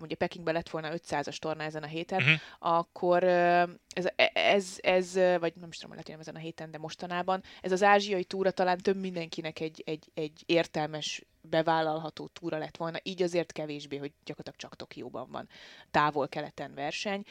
[0.00, 2.40] ugye Pekingbe lett volna 500-as torna ezen a héten, uh-huh.
[2.78, 6.78] Akkor ez, ez, ez, vagy nem is tudom, lehet, hogy nem ezen a héten, de
[6.78, 12.76] mostanában, ez az ázsiai túra talán több mindenkinek egy, egy, egy értelmes bevállalható túra lett
[12.76, 15.48] volna, így azért kevésbé, hogy gyakorlatilag csak Tokióban van
[15.90, 17.24] távol-keleten verseny.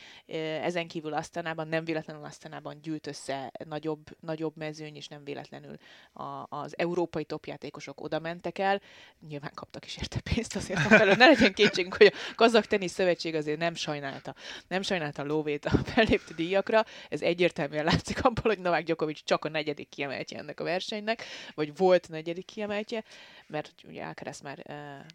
[0.61, 5.77] Ezen kívül Asztanában, nem véletlenül Asztanában gyűlt össze nagyobb, nagyobb mezőny, és nem véletlenül
[6.13, 8.81] a, az európai topjátékosok oda mentek el.
[9.27, 11.15] Nyilván kaptak is érte pénzt azért felől.
[11.15, 14.35] Ne legyen kétségünk, hogy a Kazak Tenisz Szövetség azért nem sajnálta,
[14.67, 16.85] nem sajnálta a lóvét a fellépti díjakra.
[17.09, 21.23] Ez egyértelműen látszik abból, hogy Novák Djokovic csak a negyedik kiemeltje ennek a versenynek,
[21.55, 23.03] vagy volt negyedik kiemeltje,
[23.47, 24.65] mert ugye Alcaraz már,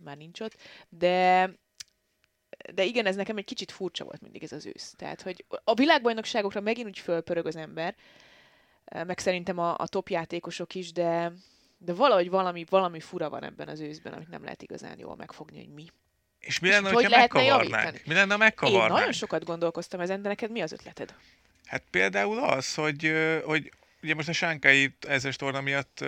[0.00, 0.56] már nincs ott,
[0.88, 1.50] de
[2.74, 4.94] de igen, ez nekem egy kicsit furcsa volt mindig ez az ősz.
[4.96, 7.94] Tehát, hogy a világbajnokságokra megint úgy fölpörög az ember,
[9.06, 11.32] meg szerintem a, a top játékosok is, de,
[11.78, 15.58] de valahogy valami, valami fura van ebben az őszben, amit nem lehet igazán jól megfogni,
[15.58, 15.86] hogy mi.
[16.38, 18.02] És mi lenne, és hogyha megkavarnánk?
[18.06, 18.88] Mi lenne, megkavarnánk?
[18.88, 21.14] Én nagyon sokat gondolkoztam ezen, de neked mi az ötleted?
[21.64, 23.12] Hát például az, hogy,
[23.44, 23.72] hogy
[24.02, 26.04] ugye most a Sánkai ezes torna miatt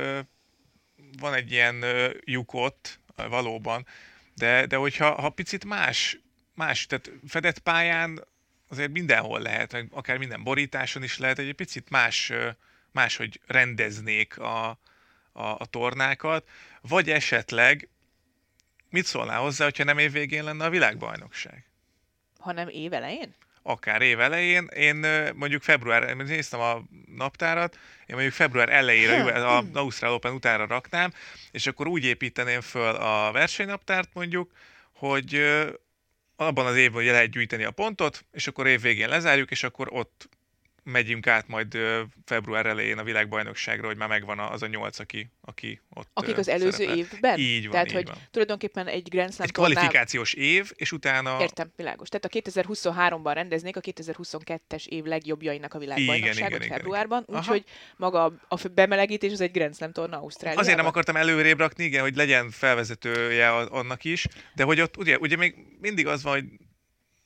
[1.18, 1.84] van egy ilyen
[2.24, 3.86] lyukot valóban,
[4.34, 6.18] de, de hogyha ha picit más,
[6.54, 8.24] más, tehát fedett pályán
[8.68, 12.32] azért mindenhol lehet, meg akár minden borításon is lehet, egy picit más,
[12.92, 14.78] máshogy rendeznék a, a,
[15.42, 16.48] a tornákat,
[16.80, 17.88] vagy esetleg
[18.90, 21.64] mit szólnál hozzá, hogyha nem év végén lenne a világbajnokság?
[22.38, 23.34] Hanem év elején?
[23.68, 24.68] Akár év elején.
[24.76, 26.82] Én mondjuk február, néztem a
[27.16, 27.74] naptárat,
[28.06, 31.12] én mondjuk február elejére a Ausztrál Open utára raknám,
[31.50, 34.52] és akkor úgy építeném föl a versenynaptárt mondjuk,
[34.92, 35.42] hogy
[36.36, 39.88] abban az évben ugye lehet gyűjteni a pontot, és akkor év végén lezárjuk, és akkor
[39.90, 40.28] ott
[40.82, 41.78] megyünk át majd
[42.24, 46.48] február elején a világbajnokságra, hogy már megvan az a nyolc, aki, aki ott Akik az
[46.48, 46.96] előző szerepel.
[46.96, 47.38] évben?
[47.38, 48.16] Így van, Tehát, így hogy van.
[48.30, 50.50] tulajdonképpen egy Grand Slam Egy kvalifikációs tornál...
[50.50, 51.36] év, és utána...
[51.40, 52.08] Értem, világos.
[52.08, 57.64] Tehát a 2023-ban rendeznék a 2022-es év legjobbjainak a világbajnokságot igen, februárban, úgyhogy
[57.96, 60.64] maga a bemelegítés az egy Grand Slam torna Ausztráliában.
[60.64, 65.18] Azért nem akartam előrébb rakni, igen, hogy legyen felvezetője annak is, de hogy ott ugye,
[65.18, 66.44] ugye még mindig az van, hogy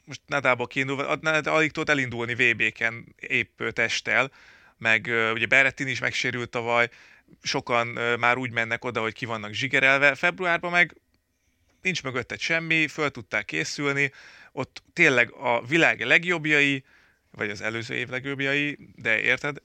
[0.04, 1.06] most Nadába kiindulva,
[1.44, 4.30] alig tudott elindulni VB-ken épp testtel,
[4.78, 6.88] meg ugye Berettin is megsérült tavaly,
[7.42, 7.86] sokan
[8.18, 10.14] már úgy mennek oda, hogy ki vannak zsigerelve.
[10.14, 10.96] Februárban meg
[11.82, 14.12] nincs mögötted semmi, föl tudták készülni,
[14.52, 16.84] ott tényleg a világ legjobbjai,
[17.30, 19.56] vagy az előző év legjobbjai, de érted,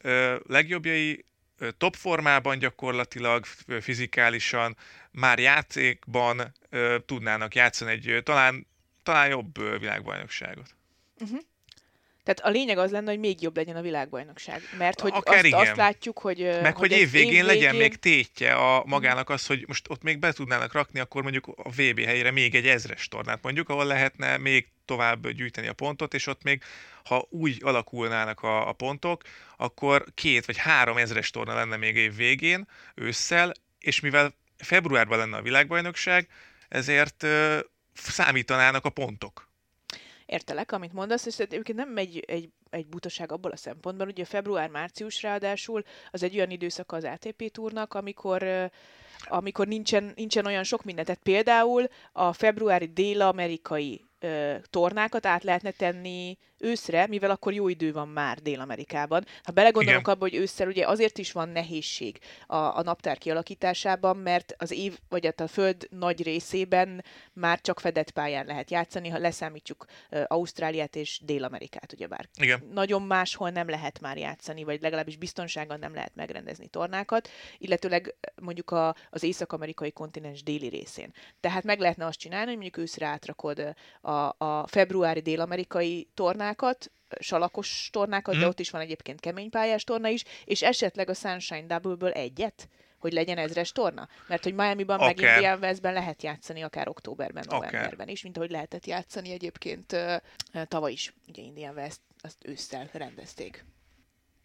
[0.48, 1.26] legjobbjai
[1.78, 3.46] top formában gyakorlatilag,
[3.82, 4.78] fizikálisan,
[5.12, 6.54] már játékban
[7.06, 8.68] tudnának játszani egy talán
[9.08, 10.76] talán jobb világbajnokságot.
[11.20, 11.40] Uh-huh.
[12.24, 14.62] Tehát a lényeg az lenne, hogy még jobb legyen a világbajnokság.
[14.78, 15.60] Mert hogy Akár azt, igen.
[15.60, 16.38] azt látjuk, hogy...
[16.38, 20.20] Meg hogy, hogy évvégén év legyen még tétje a magának az, hogy most ott még
[20.20, 24.38] be tudnának rakni, akkor mondjuk a VB helyére még egy ezres tornát mondjuk, ahol lehetne
[24.38, 26.64] még tovább gyűjteni a pontot, és ott még,
[27.04, 29.22] ha úgy alakulnának a, a pontok,
[29.58, 35.38] akkor két vagy három ezres torna lenne még év végén, ősszel, és mivel februárban lenne
[35.38, 36.28] a világbajnokság,
[36.70, 37.26] ezért
[37.98, 39.50] számítanának a pontok.
[40.26, 45.22] Értelek, amit mondasz, és egyébként nem egy, egy, egy butaság abból a szempontból, ugye február-március
[45.22, 48.70] ráadásul az egy olyan időszaka az ATP túrnak, amikor
[49.26, 51.06] amikor nincsen, nincsen olyan sok minden.
[51.06, 54.06] Tehát például a februári dél-amerikai
[54.70, 59.26] tornákat át lehetne tenni őszre, mivel akkor jó idő van már Dél-Amerikában.
[59.44, 60.14] Ha belegondolunk Igen.
[60.14, 65.00] abba, hogy ősszel ugye azért is van nehézség a, a naptár kialakításában, mert az év,
[65.10, 70.24] vagy hát a föld nagy részében már csak fedett pályán lehet játszani, ha leszámítjuk uh,
[70.28, 72.30] Ausztráliát és Dél-Amerikát, ugyebár.
[72.42, 72.68] Igen.
[72.72, 78.72] Nagyon máshol nem lehet már játszani, vagy legalábbis biztonsággal nem lehet megrendezni tornákat, illetőleg mondjuk
[78.72, 81.14] a, az észak-amerikai kontinens déli részén.
[81.40, 86.92] Tehát meg lehetne azt csinálni, hogy mondjuk őszre átrakod a, a februári dél-amerikai tornát, tornákat,
[87.20, 88.38] salakos tornákat, mm.
[88.38, 88.50] de mhm.
[88.50, 93.14] ott is van egyébként kemény pályás torna is, és esetleg a Sunshine Double-ből egyet, hogy
[93.14, 94.08] legyen ezres torna?
[94.28, 95.16] Mert hogy Miami-ban Akár.
[95.16, 100.16] meg Indian Westben lehet játszani akár októberben, novemberben is, mint ahogy lehetett játszani egyébként ö,
[100.68, 101.14] tavaly is.
[101.28, 103.66] Ugye Indian West azt ősszel rendezték.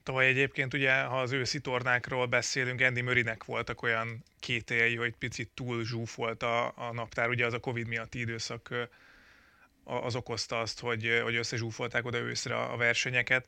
[0.03, 5.51] Tavaly egyébként ugye, ha az őszi tornákról beszélünk, Andy Murraynek voltak olyan kételjei, hogy picit
[5.55, 7.29] túl zsúfolt a, a naptár.
[7.29, 8.89] Ugye az a Covid miatti időszak
[9.85, 13.47] az okozta azt, hogy, hogy összezsúfolták oda őszre a versenyeket.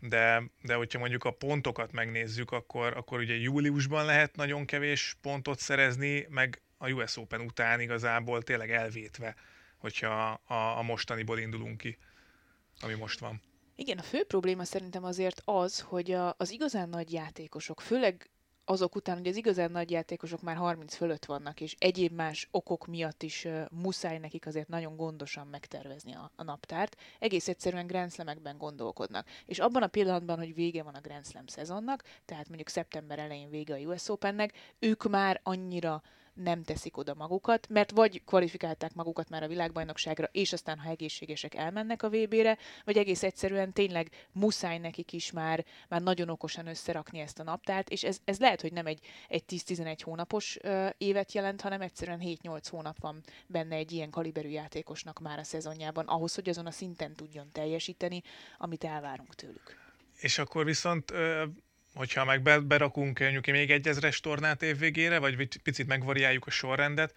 [0.00, 5.58] De, de hogyha mondjuk a pontokat megnézzük, akkor, akkor ugye júliusban lehet nagyon kevés pontot
[5.58, 9.34] szerezni, meg a US Open után igazából tényleg elvétve,
[9.78, 11.98] hogyha a, a mostaniból indulunk ki,
[12.80, 13.42] ami most van.
[13.74, 18.30] Igen, a fő probléma szerintem azért az, hogy a, az igazán nagy játékosok, főleg
[18.68, 22.86] azok után, hogy az igazán nagy játékosok már 30 fölött vannak, és egyéb más okok
[22.86, 28.12] miatt is uh, muszáj nekik azért nagyon gondosan megtervezni a, a naptárt, egész egyszerűen Grand
[28.12, 29.28] Slamekben gondolkodnak.
[29.44, 33.50] És abban a pillanatban, hogy vége van a Grand Slam szezonnak, tehát mondjuk szeptember elején
[33.50, 36.02] vége a US Opennek, ők már annyira
[36.36, 41.54] nem teszik oda magukat, mert vagy kvalifikálták magukat már a világbajnokságra, és aztán, ha egészségesek,
[41.54, 47.18] elmennek a VB-re, vagy egész egyszerűen tényleg muszáj nekik is már, már nagyon okosan összerakni
[47.18, 51.32] ezt a naptárt, és ez, ez lehet, hogy nem egy, egy 10-11 hónapos ö, évet
[51.32, 56.34] jelent, hanem egyszerűen 7-8 hónap van benne egy ilyen kaliberű játékosnak már a szezonjában, ahhoz,
[56.34, 58.22] hogy azon a szinten tudjon teljesíteni,
[58.58, 59.84] amit elvárunk tőlük.
[60.20, 61.12] És akkor viszont,
[61.96, 67.14] hogyha meg be- berakunk mondjuk még egy ezres tornát évvégére, vagy picit megvariáljuk a sorrendet,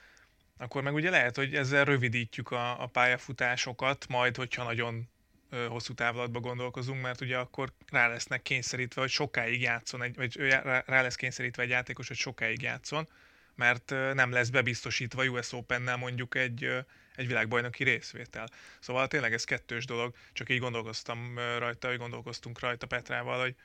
[0.58, 5.10] akkor meg ugye lehet, hogy ezzel rövidítjük a, a pályafutásokat, majd hogyha nagyon
[5.50, 10.38] ö, hosszú távlatba gondolkozunk, mert ugye akkor rá lesznek kényszerítve, hogy sokáig játszon, egy, vagy
[10.86, 13.08] rá lesz kényszerítve egy játékos, hogy sokáig játszon,
[13.56, 16.70] mert nem lesz bebiztosítva US Open-nel mondjuk egy,
[17.16, 18.48] egy világbajnoki részvétel.
[18.80, 23.56] Szóval tényleg ez kettős dolog, csak így gondolkoztam rajta, hogy gondolkoztunk rajta Petrával, hogy,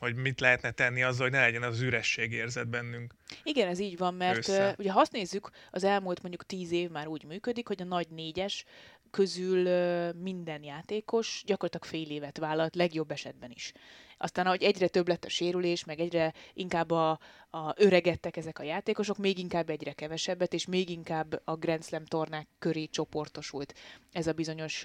[0.00, 3.14] hogy mit lehetne tenni azzal, hogy ne legyen az üresség érzet bennünk.
[3.42, 4.70] Igen, ez így van, mert Ősszel.
[4.70, 7.84] uh, ugye ha azt nézzük, az elmúlt mondjuk tíz év már úgy működik, hogy a
[7.84, 8.64] nagy négyes
[9.10, 9.68] közül
[10.12, 13.72] minden játékos gyakorlatilag fél évet vállalt, legjobb esetben is.
[14.18, 17.10] Aztán, ahogy egyre több lett a sérülés, meg egyre inkább a,
[17.50, 22.04] a öregedtek ezek a játékosok, még inkább egyre kevesebbet, és még inkább a Grand Slam
[22.04, 23.74] tornák köré csoportosult
[24.12, 24.84] ez a bizonyos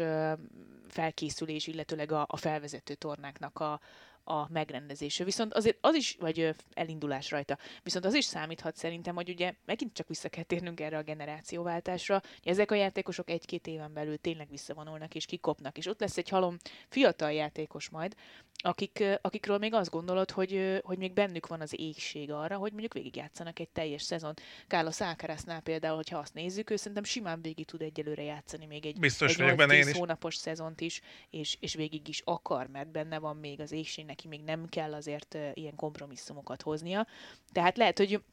[0.88, 3.80] felkészülés, illetőleg a, a felvezető tornáknak a,
[4.28, 5.24] a megrendezése.
[5.24, 9.94] Viszont azért az is, vagy elindulás rajta, viszont az is számíthat szerintem, hogy ugye megint
[9.94, 14.50] csak vissza kell térnünk erre a generációváltásra, hogy ezek a játékosok egy-két éven belül tényleg
[14.50, 16.58] visszavonulnak és kikopnak, és ott lesz egy halom
[16.90, 18.16] fiatal játékos majd,
[18.64, 22.94] akik, akikről még azt gondolod, hogy, hogy még bennük van az égség arra, hogy mondjuk
[22.94, 24.34] végigjátszanak egy teljes szezon.
[24.68, 29.00] Carlos Alcaráznál például, hogyha azt nézzük, ő szerintem simán végig tud egyelőre játszani még egy,
[29.00, 29.98] Biztos egy vagyok benne én 8-10 is.
[29.98, 34.28] hónapos szezont is, és, és végig is akar, mert benne van még az égség, neki
[34.28, 37.08] még nem kell azért ilyen kompromisszumokat hoznia.
[37.52, 38.24] Tehát lehet, hogy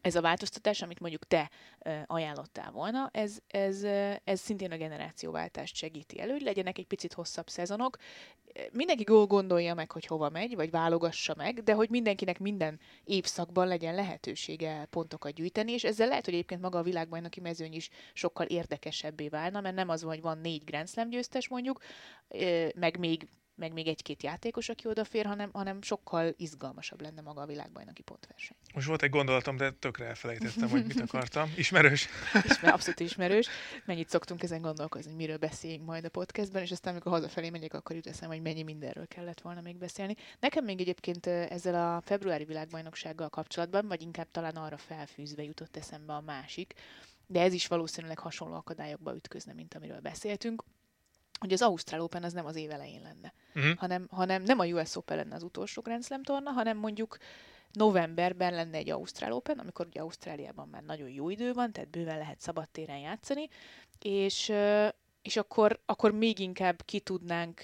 [0.00, 1.50] ez a változtatás, amit mondjuk te
[2.06, 3.82] ajánlottál volna, ez, ez,
[4.24, 7.96] ez szintén a generációváltást segíti elő, hogy legyenek egy picit hosszabb szezonok.
[8.72, 13.94] Mindenki gondolja meg, hogy hova megy, vagy válogassa meg, de hogy mindenkinek minden évszakban legyen
[13.94, 19.28] lehetősége pontokat gyűjteni, és ezzel lehet, hogy egyébként maga a világbajnoki mezőny is sokkal érdekesebbé
[19.28, 21.80] válna, mert nem az van, hogy van négy Grand Slam győztes mondjuk,
[22.74, 27.46] meg még meg még egy-két játékos, aki odafér, hanem, hanem sokkal izgalmasabb lenne maga a
[27.46, 28.56] világbajnoki pontverseny.
[28.74, 31.52] Most volt egy gondolatom, de tökre elfelejtettem, hogy mit akartam.
[31.56, 32.08] Ismerős?
[32.44, 33.48] Ismer, abszolút ismerős.
[33.84, 37.74] Mennyit szoktunk ezen gondolkozni, hogy miről beszéljünk majd a podcastben, és aztán, amikor hazafelé megyek,
[37.74, 40.14] akkor jut eszem, hogy mennyi mindenről kellett volna még beszélni.
[40.40, 46.12] Nekem még egyébként ezzel a februári világbajnoksággal kapcsolatban, vagy inkább talán arra felfűzve jutott eszembe
[46.12, 46.74] a másik,
[47.26, 50.64] de ez is valószínűleg hasonló akadályokba ütközne, mint amiről beszéltünk,
[51.44, 53.76] hogy az Ausztrál Open az nem az év elején lenne, Uh-huh.
[53.76, 57.16] hanem, hanem nem a US Open lenne az utolsó Grand Slam torna, hanem mondjuk
[57.72, 62.18] novemberben lenne egy Ausztrál Open, amikor ugye Ausztráliában már nagyon jó idő van, tehát bőven
[62.18, 63.48] lehet szabadtéren játszani,
[64.00, 64.52] és,
[65.22, 67.62] és akkor, akkor még inkább ki tudnánk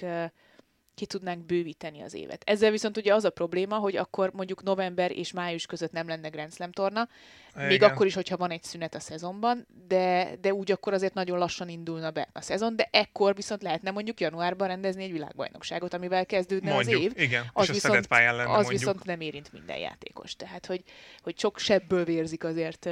[1.01, 2.43] ki tudnánk bővíteni az évet.
[2.47, 6.29] Ezzel viszont ugye az a probléma, hogy akkor mondjuk november és május között nem lenne
[6.29, 7.09] Grand Slam torna,
[7.55, 7.91] még Igen.
[7.91, 11.69] akkor is, hogyha van egy szünet a szezonban, de, de úgy akkor azért nagyon lassan
[11.69, 16.73] indulna be a szezon, de ekkor viszont lehetne mondjuk januárban rendezni egy világbajnokságot, amivel kezdődne
[16.73, 17.13] Mondjuk, az év.
[17.17, 17.45] igen.
[17.53, 18.79] Az és a viszont, pályán lenne az mondjuk.
[18.79, 20.37] viszont nem érint minden játékos.
[20.37, 20.83] Tehát, hogy,
[21.23, 22.89] hogy sok sebből vérzik azért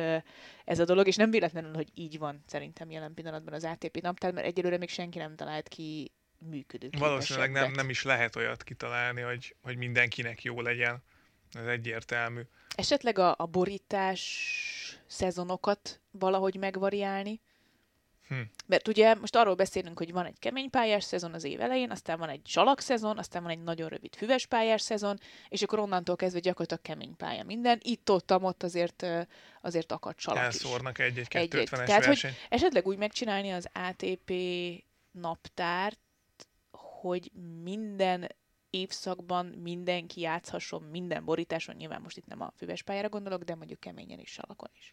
[0.65, 4.33] ez a dolog, és nem véletlenül, hogy így van szerintem jelen pillanatban az ATP naptár,
[4.33, 9.21] mert egyelőre még senki nem talált ki működő Valószínűleg nem, nem is lehet olyat kitalálni,
[9.21, 11.03] hogy, hogy mindenkinek jó legyen.
[11.53, 12.41] Ez egyértelmű.
[12.77, 14.23] Esetleg a, a borítás
[15.07, 17.41] szezonokat valahogy megvariálni?
[18.29, 18.41] Hm.
[18.67, 22.19] Mert ugye most arról beszélünk, hogy van egy kemény pályás szezon az év elején, aztán
[22.19, 26.17] van egy zsalak szezon, aztán van egy nagyon rövid füves pályás szezon, és akkor onnantól
[26.17, 27.81] kezdve gyakorlatilag kemény pálya minden.
[27.83, 29.07] Itt ott, ott azért,
[29.63, 34.33] azért akad csalak Elszórnak egy-egy 250-es Tehát, hogy esetleg úgy megcsinálni az ATP
[35.11, 35.99] naptárt,
[37.01, 37.31] hogy
[37.63, 38.29] minden
[38.71, 43.81] évszakban mindenki játszhasson minden borításon, nyilván most itt nem a füves pályára gondolok, de mondjuk
[43.81, 44.93] keményen is, salakon is.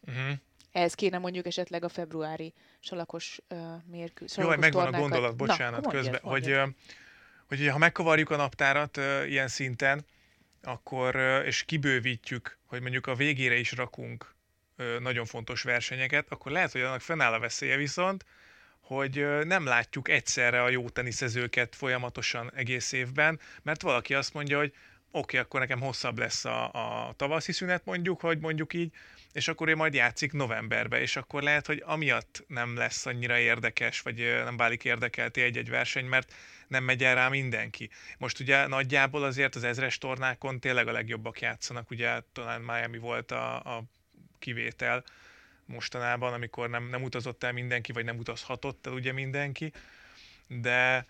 [0.00, 0.38] Uh-huh.
[0.72, 4.44] Ehhez kéne mondjuk esetleg a februári salakos uh, mérkőzés.
[4.44, 4.94] Jó, megvan tornákat.
[4.94, 6.74] a gondolat, bocsánat, Na, közben, mondjad, hogy,
[7.48, 10.04] hogy, hogy ha megkavarjuk a naptárat uh, ilyen szinten,
[10.62, 14.34] akkor, uh, és kibővítjük, hogy mondjuk a végére is rakunk
[14.78, 18.24] uh, nagyon fontos versenyeket, akkor lehet, hogy annak fennáll a veszélye viszont,
[18.96, 24.72] hogy nem látjuk egyszerre a jó teniszezőket folyamatosan egész évben, mert valaki azt mondja, hogy
[25.10, 28.92] oké, okay, akkor nekem hosszabb lesz a, a tavaszi szünet mondjuk, hogy mondjuk így,
[29.32, 34.00] és akkor ő majd játszik novemberbe, és akkor lehet, hogy amiatt nem lesz annyira érdekes,
[34.00, 36.34] vagy nem válik érdekelti egy-egy verseny, mert
[36.68, 37.90] nem megy el rá mindenki.
[38.18, 43.30] Most ugye nagyjából azért az ezres tornákon tényleg a legjobbak játszanak, ugye talán Miami volt
[43.30, 43.84] a, a
[44.38, 45.04] kivétel
[45.66, 49.72] mostanában, amikor nem, nem utazott el mindenki, vagy nem utazhatott el ugye mindenki,
[50.46, 51.06] de,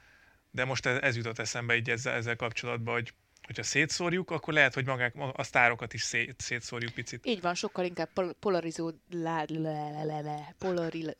[0.50, 3.12] de most ez, ez jutott eszembe így ezzel, ezzel kapcsolatban, hogy
[3.46, 7.26] hogyha szétszórjuk, akkor lehet, hogy magák, a sztárokat is szét, szétszórjuk picit.
[7.26, 8.92] Így van, sokkal inkább pol- polarizó...
[9.10, 11.14] Le, le, le, le, le, polari,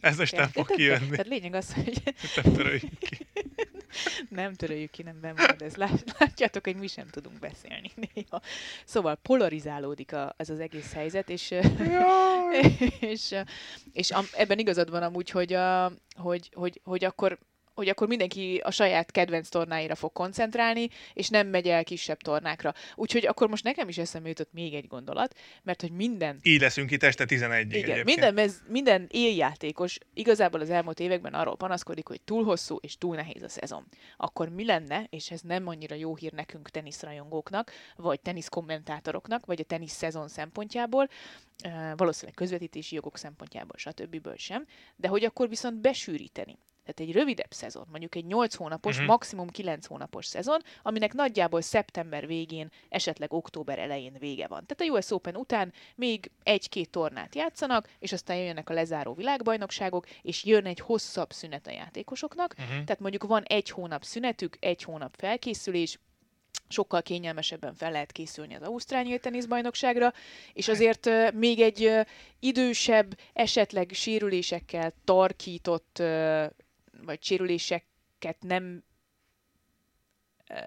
[0.00, 1.10] ez most nem fog kijönni.
[1.10, 2.02] Tehát lényeg az, hogy...
[2.34, 3.26] Nem ki.
[4.28, 5.74] nem töröljük ki, nem bemarad ez.
[6.18, 8.40] Látjátok, hogy mi sem tudunk beszélni néha.
[8.84, 11.54] Szóval polarizálódik a, ez az egész helyzet, és,
[13.00, 13.34] és,
[13.92, 17.38] és ebben igazad van amúgy, hogy, a, hogy, hogy, hogy akkor
[17.74, 22.74] hogy akkor mindenki a saját kedvenc tornáira fog koncentrálni, és nem megy el kisebb tornákra.
[22.94, 26.38] Úgyhogy akkor most nekem is eszembe jutott még egy gondolat, mert hogy minden...
[26.42, 31.56] Így leszünk itt este 11 Igen, minden, mez, minden éljátékos igazából az elmúlt években arról
[31.56, 33.86] panaszkodik, hogy túl hosszú és túl nehéz a szezon.
[34.16, 39.64] Akkor mi lenne, és ez nem annyira jó hír nekünk teniszrajongóknak, vagy teniszkommentátoroknak, vagy a
[39.64, 41.08] tenisz szezon szempontjából,
[41.96, 44.36] valószínűleg közvetítési jogok szempontjából, stb.
[44.36, 46.58] sem, de hogy akkor viszont besűríteni
[46.92, 49.10] tehát egy rövidebb szezon, mondjuk egy 8 hónapos, uh-huh.
[49.10, 54.66] maximum 9 hónapos szezon, aminek nagyjából szeptember végén, esetleg október elején vége van.
[54.66, 60.06] Tehát a US Open után még egy-két tornát játszanak, és aztán jönnek a lezáró világbajnokságok,
[60.22, 62.54] és jön egy hosszabb szünet a játékosoknak.
[62.58, 62.68] Uh-huh.
[62.68, 65.98] Tehát mondjuk van egy hónap szünetük, egy hónap felkészülés,
[66.68, 70.12] sokkal kényelmesebben fel lehet készülni az Ausztrál teniszbajnokságra,
[70.52, 72.00] és azért uh, még egy uh,
[72.40, 76.44] idősebb, esetleg sérülésekkel tarkított uh,
[77.04, 78.84] vagy sérüléseket nem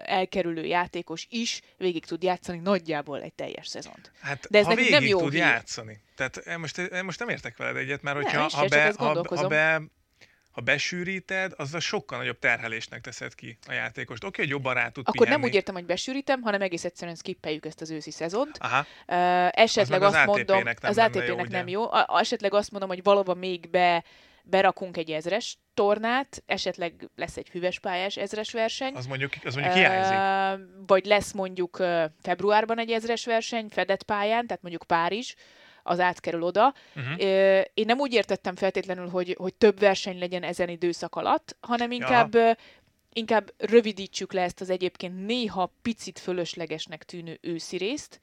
[0.04, 4.12] elkerülő játékos is végig tud játszani nagyjából egy teljes szezont.
[4.20, 5.40] Hát, De ez ha végig nem jó tud hír.
[5.40, 6.00] játszani.
[6.16, 9.82] Tehát most, most nem értek veled egyet, mert hogyha nem, ha, be, ha, ha, be,
[10.50, 14.24] ha besűríted, azzal sokkal nagyobb terhelésnek teszed ki a játékost.
[14.24, 15.40] Oké, hogy jobban rá tud Akkor pihenni.
[15.40, 18.58] nem úgy értem, hogy besűrítem, hanem egész egyszerűen skippeljük ezt az őszi szezont.
[18.58, 18.78] Aha.
[18.78, 18.86] Uh,
[19.60, 21.92] esetleg az azt ATP mondom, nem az ATP-nek nem jó.
[21.92, 24.04] A, esetleg azt mondom, hogy valóban még be
[24.42, 28.94] berakunk egy ezres tornát, esetleg lesz egy füves pályás ezres verseny.
[28.94, 30.16] Az mondjuk, az mondjuk hiányzik.
[30.16, 35.34] Uh, vagy lesz mondjuk uh, februárban egy ezres verseny fedett pályán, tehát mondjuk Párizs,
[35.82, 36.74] az átkerül oda.
[36.96, 37.12] Uh-huh.
[37.12, 41.90] Uh, én nem úgy értettem feltétlenül, hogy, hogy több verseny legyen ezen időszak alatt, hanem
[41.90, 42.56] inkább ja.
[43.12, 48.20] inkább rövidítsük le ezt az egyébként néha picit fölöslegesnek tűnő őszi részt,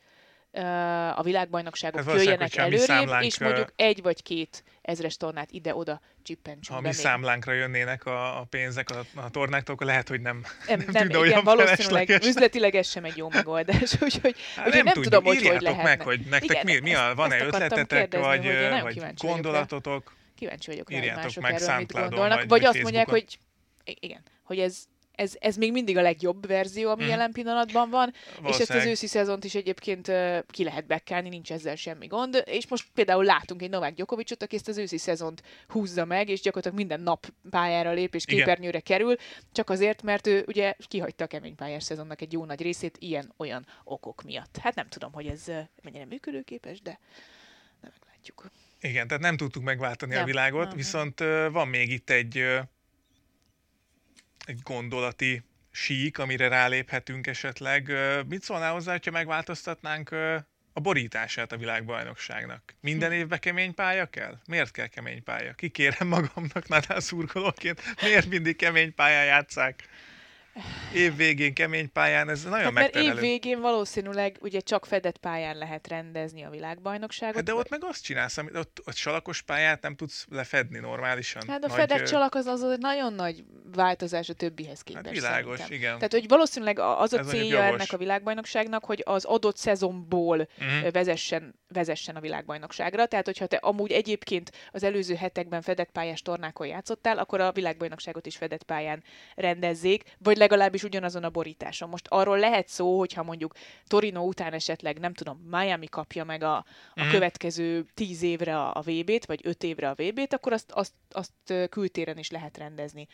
[1.16, 6.88] a világbajnokságok Ez jöjjenek előrébb, és mondjuk egy vagy két ezres tornát ide-oda csippentsünk Ha
[6.88, 10.88] mi számlánkra jönnének a, a pénzek a, a tornáktól, akkor lehet, hogy nem, nem, nem,
[10.92, 15.04] nem igen, olyan valószínűleg üzletileg ez sem egy jó megoldás, úgyhogy, hát úgyhogy nem, nem
[15.04, 15.84] tudom, hogy hogy lehet.
[15.84, 18.48] meg, hogy nektek igen, mi, mi a, van-e ötletetek, vagy,
[18.82, 20.14] vagy gondolatotok?
[20.36, 22.38] Kíváncsi vagyok rá, hogy mások erről mit gondolnak.
[22.40, 23.40] Vagy, vagy azt mondják, hogy
[23.84, 24.84] igen, hogy ez
[25.21, 27.07] ez, ez még mindig a legjobb verzió, ami mm.
[27.07, 30.12] jelen pillanatban van, és ezt az őszi szezont is egyébként
[30.47, 34.55] ki lehet bekkelni, nincs ezzel semmi gond, és most például látunk egy Novák Gyokovicsot, aki
[34.55, 38.97] ezt az őszi szezont húzza meg, és gyakorlatilag minden nap pályára lép, és képernyőre Igen.
[38.97, 39.15] kerül,
[39.51, 43.65] csak azért, mert ő ugye kihagyta a kemény pályás szezonnak egy jó nagy részét ilyen-olyan
[43.84, 44.57] okok miatt.
[44.57, 45.43] Hát nem tudom, hogy ez
[45.84, 46.99] mennyire működőképes, de
[47.81, 48.51] nem meglátjuk.
[48.81, 51.19] Igen, tehát nem tudtuk megváltani nem, a világot, nem, viszont
[51.51, 52.45] van még itt egy
[54.45, 57.91] egy gondolati sík, amire ráléphetünk esetleg.
[58.27, 60.12] Mit szólnál hozzá, hogyha megváltoztatnánk
[60.73, 62.75] a borítását a világbajnokságnak?
[62.80, 64.38] Minden évben kemény pálya kell?
[64.45, 65.53] Miért kell kemény pálya?
[65.53, 69.88] Kikérem magamnak Nadal szurkolóként, miért mindig kemény pályán játszák?
[70.93, 75.58] Év végén kemény pályán, ez nagyon hát mert év végén valószínűleg ugye csak fedett pályán
[75.58, 77.36] lehet rendezni a világbajnokságot.
[77.36, 81.43] Hát de ott meg azt csinálsz, amit ott, ott salakos pályát nem tudsz lefedni normálisan.
[81.47, 83.43] Hát a nagy, fedett csalak az az nagyon nagy
[83.76, 85.06] változás a többihez képest.
[85.06, 85.78] Hát világos, szerintem.
[85.78, 85.95] igen.
[85.95, 90.91] Tehát, hogy valószínűleg az a Ez célja ennek a világbajnokságnak, hogy az adott szezonból uh-huh.
[90.91, 93.06] vezessen, vezessen a világbajnokságra.
[93.06, 98.26] Tehát, hogyha te amúgy egyébként az előző hetekben fedett pályás tornákon játszottál, akkor a világbajnokságot
[98.26, 99.04] is fedett pályán
[99.36, 101.89] rendezzék, vagy legalábbis ugyanazon a borításon.
[101.89, 103.54] Most arról lehet szó, hogyha mondjuk
[103.88, 106.56] Torino után esetleg, nem tudom, Miami kapja meg a,
[106.94, 107.10] a mm.
[107.10, 111.70] következő tíz évre a, a VB-t, vagy öt évre a VB-t, akkor azt, azt, azt
[111.70, 113.08] kültéren is lehet rendezni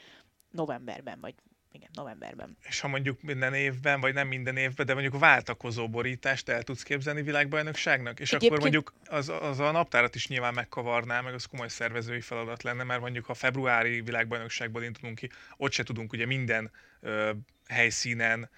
[0.52, 1.34] novemberben, vagy
[1.78, 2.58] igen, novemberben.
[2.62, 6.84] És ha mondjuk minden évben, vagy nem minden évben, de mondjuk váltakozó borítást el tudsz
[6.84, 8.52] képzelni világbajnokságnak, és Egyébként...
[8.52, 12.84] akkor mondjuk az, az a naptárat is nyilván megkavarná, meg az komoly szervezői feladat lenne,
[12.84, 17.32] mert mondjuk ha februári világbajnokságból indulunk ki, ott se tudunk ugye minden ö,
[17.68, 18.50] helyszínen,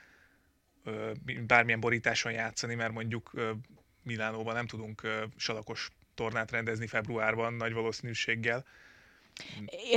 [0.84, 1.12] ö,
[1.48, 3.52] bármilyen borításon játszani, mert mondjuk ö,
[4.04, 8.66] Milánóban nem tudunk ö, salakos tornát rendezni februárban nagy valószínűséggel,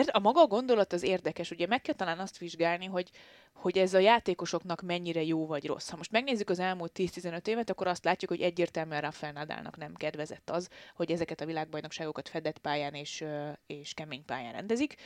[0.06, 3.10] a maga gondolat az érdekes, ugye meg kell talán azt vizsgálni, hogy,
[3.54, 5.88] hogy ez a játékosoknak mennyire jó vagy rossz.
[5.88, 9.94] Ha most megnézzük az elmúlt 10-15 évet, akkor azt látjuk, hogy egyértelműen Rafael Nadalnak nem
[9.94, 13.24] kedvezett az, hogy ezeket a világbajnokságokat fedett pályán és,
[13.66, 14.96] és kemény pályán rendezik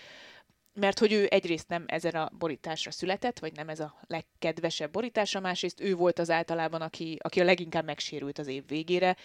[0.77, 5.41] mert hogy ő egyrészt nem ezen a borításra született, vagy nem ez a legkedvesebb borítása,
[5.41, 9.17] másrészt ő volt az általában, aki, aki a leginkább megsérült az év végére,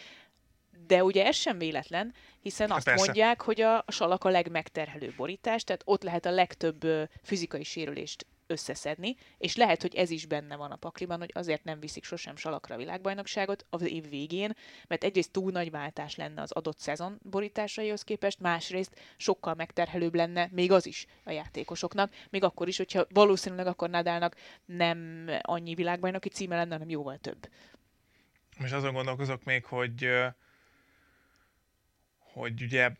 [0.91, 3.05] de ugye ez sem véletlen, hiszen hát azt Persze.
[3.05, 6.87] mondják, hogy a, salak a legmegterhelőbb borítás, tehát ott lehet a legtöbb
[7.23, 11.79] fizikai sérülést összeszedni, és lehet, hogy ez is benne van a pakliban, hogy azért nem
[11.79, 14.55] viszik sosem salakra a világbajnokságot az év végén,
[14.87, 20.49] mert egyrészt túl nagy váltás lenne az adott szezon borításaihoz képest, másrészt sokkal megterhelőbb lenne
[20.51, 24.35] még az is a játékosoknak, még akkor is, hogyha valószínűleg akkor Nadalnak
[24.65, 27.49] nem annyi világbajnoki címe lenne, hanem jóval több.
[28.59, 30.09] Most azon gondolkozok még, hogy
[32.33, 32.91] hogy ugye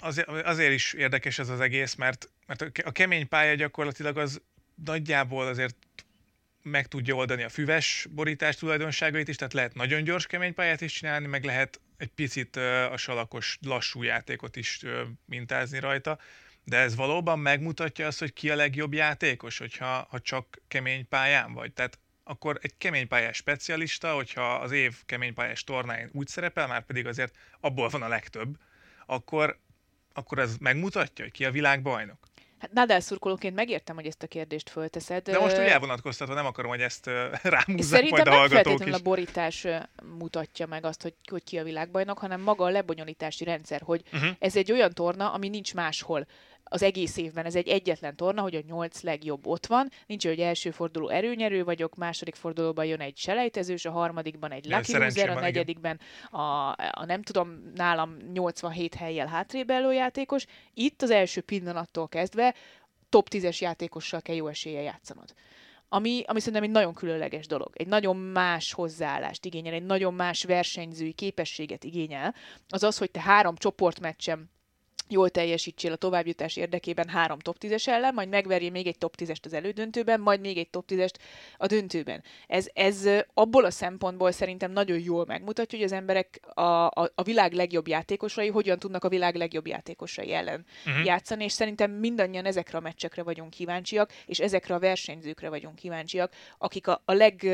[0.00, 4.40] azért, azért is érdekes ez az egész, mert, mert a kemény pálya gyakorlatilag az
[4.84, 5.76] nagyjából azért
[6.62, 10.92] meg tudja oldani a füves borítás tulajdonságait is, tehát lehet nagyon gyors kemény pályát is
[10.92, 12.56] csinálni, meg lehet egy picit
[12.90, 14.80] a salakos lassú játékot is
[15.24, 16.18] mintázni rajta,
[16.64, 21.52] de ez valóban megmutatja azt, hogy ki a legjobb játékos, hogyha ha csak kemény pályán
[21.52, 21.72] vagy.
[21.72, 21.98] Tehát
[22.28, 27.88] akkor egy keménypályás specialista, hogyha az év keménypályás tornáin úgy szerepel, már pedig azért abból
[27.88, 28.56] van a legtöbb,
[29.06, 29.58] akkor,
[30.12, 32.18] akkor ez megmutatja, hogy ki a világbajnok.
[32.58, 35.22] Hát Nadal szurkolóként megértem, hogy ezt a kérdést fölteszed.
[35.22, 37.06] De most úgy elvonatkoztatva nem akarom, hogy ezt
[37.42, 38.92] rámúzzák majd a hallgatók is.
[38.92, 39.66] a borítás
[40.18, 44.30] mutatja meg azt, hogy, hogy ki a világbajnok, hanem maga a lebonyolítási rendszer, hogy uh-huh.
[44.38, 46.26] ez egy olyan torna, ami nincs máshol
[46.68, 47.44] az egész évben.
[47.44, 49.88] Ez egy egyetlen torna, hogy a nyolc legjobb ott van.
[50.06, 54.96] Nincs, hogy első forduló erőnyerő vagyok, második fordulóban jön egy selejtezős, a harmadikban egy lucky
[54.96, 56.00] loser, a negyedikben
[56.30, 60.44] a, a, nem tudom, nálam 87 helyjel hátrébb játékos.
[60.74, 62.54] Itt az első pillanattól kezdve
[63.08, 65.34] top 10-es játékossal kell jó esélye játszanod.
[65.88, 67.70] Ami, ami szerintem egy nagyon különleges dolog.
[67.72, 72.34] Egy nagyon más hozzáállást igényel, egy nagyon más versenyzői képességet igényel.
[72.68, 74.50] Az az, hogy te három csoportmeccsem
[75.08, 79.44] jól teljesítsél a továbbjutás érdekében három top 10-es ellen, majd megverjél még egy top 10-est
[79.44, 81.14] az elődöntőben, majd még egy top 10-est
[81.56, 82.22] a döntőben.
[82.46, 87.22] Ez, ez abból a szempontból szerintem nagyon jól megmutatja, hogy az emberek a, a, a
[87.22, 91.04] világ legjobb játékosai hogyan tudnak a világ legjobb játékosai ellen uh-huh.
[91.04, 96.32] játszani, és szerintem mindannyian ezekre a meccsekre vagyunk kíváncsiak, és ezekre a versenyzőkre vagyunk kíváncsiak,
[96.58, 97.46] akik a, a leg,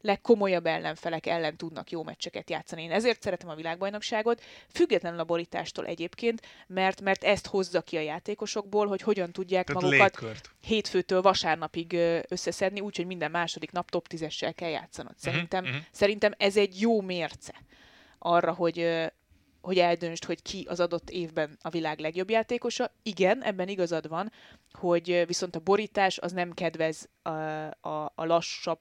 [0.00, 2.82] legkomolyabb ellenfelek ellen tudnak jó meccseket játszani.
[2.82, 4.42] Én ezért szeretem a világbajnokságot,
[4.72, 9.82] függetlenül a borítástól egyébként, mert mert ezt hozza ki a játékosokból, hogy hogyan tudják Tehát
[9.82, 10.50] magukat légkört.
[10.60, 11.96] hétfőtől vasárnapig
[12.28, 15.12] összeszedni, úgyhogy minden második nap top 10-essel kell játszanod.
[15.12, 15.80] Mhm, szerintem, uh-huh.
[15.90, 17.54] szerintem ez egy jó mérce
[18.18, 19.10] arra, hogy
[19.60, 22.90] hogy eldöntsd, hogy ki az adott évben a világ legjobb játékosa.
[23.02, 24.32] Igen, ebben igazad van,
[24.72, 27.28] hogy viszont a borítás az nem kedvez a,
[27.88, 28.80] a, a lassabb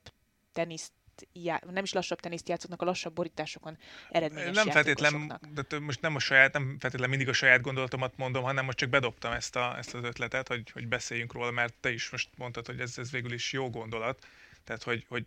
[0.53, 0.91] teniszt
[1.33, 3.77] já- nem is lassabb teniszt játszottak a lassabb borításokon
[4.09, 8.43] eredményes Nem feltétlen, de most nem a saját, nem feltétlen mindig a saját gondolatomat mondom,
[8.43, 11.91] hanem most csak bedobtam ezt, a, ezt az ötletet, hogy, hogy beszéljünk róla, mert te
[11.91, 14.27] is most mondtad, hogy ez, ez végül is jó gondolat,
[14.63, 15.25] tehát hogy, hogy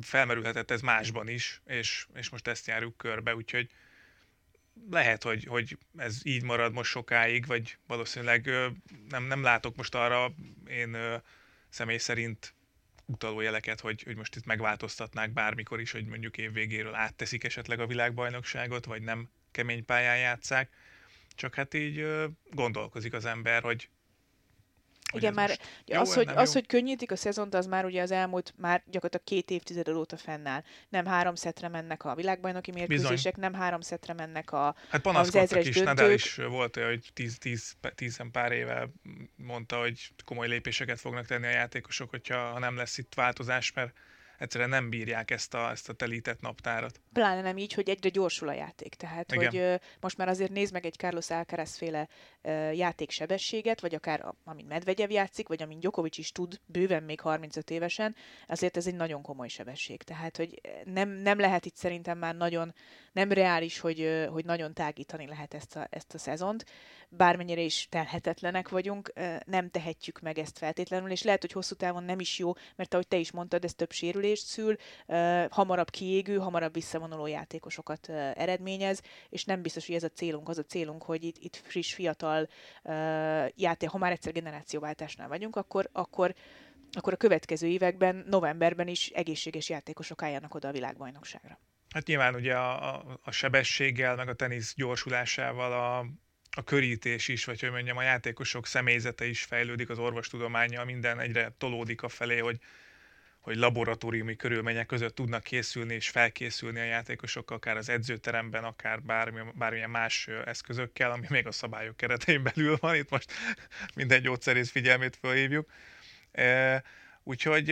[0.00, 3.70] felmerülhetett ez másban is, és, és most ezt járjuk körbe, úgyhogy
[4.90, 8.50] lehet, hogy, hogy ez így marad most sokáig, vagy valószínűleg
[9.08, 10.34] nem, nem látok most arra
[10.66, 10.96] én
[11.68, 12.54] személy szerint
[13.06, 17.86] utalójeleket, hogy, hogy most itt megváltoztatnák bármikor is, hogy mondjuk év végéről átteszik esetleg a
[17.86, 20.70] világbajnokságot, vagy nem kemény pályán játszák.
[21.34, 22.06] Csak hát így
[22.50, 23.88] gondolkozik az ember, hogy
[25.14, 26.52] Igen, már ugye az, hogy, az, jó?
[26.52, 30.62] hogy könnyítik a szezont, az már ugye az elmúlt, már gyakorlatilag két évtized óta fennáll.
[30.88, 34.74] Nem három szetre mennek a világbajnoki mérkőzések, nem három szetre mennek a...
[34.88, 38.88] Hát panaszkodtak is, Nadal is volt olyan, hogy 10, 10, 10 pár éve
[39.36, 43.92] mondta, hogy komoly lépéseket fognak tenni a játékosok, hogyha ha nem lesz itt változás, mert
[44.38, 47.00] egyszerűen nem bírják ezt a, ezt a telített naptárat.
[47.12, 48.94] Pláne nem így, hogy egyre gyorsul a játék.
[48.94, 49.44] Tehát, Igen.
[49.44, 52.08] hogy ö, most már azért nézd meg egy Carlos Alcaraz féle
[52.72, 57.70] játéksebességet, vagy akár a- amint Medvegyev játszik, vagy amint Djokovic is tud, bőven még 35
[57.70, 58.14] évesen,
[58.48, 60.02] azért ez egy nagyon komoly sebesség.
[60.02, 62.74] Tehát, hogy nem, nem lehet itt szerintem már nagyon,
[63.12, 66.64] nem reális, hogy, hogy nagyon tágítani lehet ezt a, ezt a szezont.
[67.08, 69.12] Bármennyire is telhetetlenek vagyunk,
[69.44, 73.08] nem tehetjük meg ezt feltétlenül, és lehet, hogy hosszú távon nem is jó, mert ahogy
[73.08, 74.76] te is mondtad, ez több sérülést szül,
[75.50, 80.48] hamarabb kiégő, hamarabb visszavonuló játékosokat eredményez, és nem biztos, hogy ez a célunk.
[80.48, 82.33] Az a célunk, hogy itt, itt friss, fiatal
[82.82, 86.34] ö, játék, ha már egyszer generációváltásnál vagyunk, akkor, akkor
[86.96, 91.58] akkor a következő években, novemberben is egészséges játékosok álljanak oda a világbajnokságra.
[91.94, 95.98] Hát nyilván ugye a, a, a sebességgel, meg a tenisz gyorsulásával a,
[96.56, 101.54] a körítés is, vagy hogy mondjam, a játékosok személyzete is fejlődik, az orvostudományjal minden egyre
[101.58, 102.58] tolódik a felé, hogy,
[103.44, 109.40] hogy laboratóriumi körülmények között tudnak készülni és felkészülni a játékosok, akár az edzőteremben, akár bármi,
[109.54, 112.94] bármilyen más eszközökkel, ami még a szabályok keretein belül van.
[112.94, 113.32] Itt most
[113.94, 115.70] minden gyógyszerész figyelmét felhívjuk.
[116.32, 116.82] E,
[117.22, 117.68] úgyhogy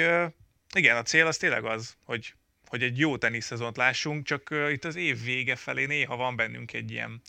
[0.74, 2.34] igen, a cél az tényleg az, hogy,
[2.66, 6.90] hogy egy jó teniszszezont lássunk, csak itt az év vége felé néha van bennünk egy
[6.90, 7.22] ilyen,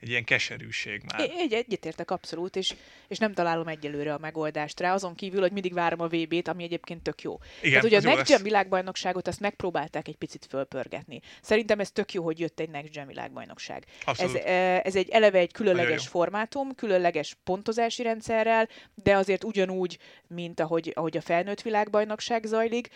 [0.00, 1.20] egy ilyen keserűség már.
[1.20, 2.74] Egy, egyetértek abszolút, és,
[3.08, 6.62] és nem találom egyelőre a megoldást rá, azon kívül, hogy mindig várom a VB-t, ami
[6.62, 7.38] egyébként tök jó.
[7.60, 8.30] Igen, Tehát ugye a Next.
[8.30, 11.20] Gen világbajnokságot azt megpróbálták egy picit fölpörgetni.
[11.42, 13.84] Szerintem ez tök jó, hogy jött egy Next Gen világbajnokság.
[13.86, 14.36] Ez, Abszolút.
[14.36, 20.92] eh, ez egy eleve egy különleges formátum, különleges pontozási rendszerrel, de azért ugyanúgy, mint ahogy,
[20.94, 22.88] ahogy a felnőtt világbajnokság zajlik.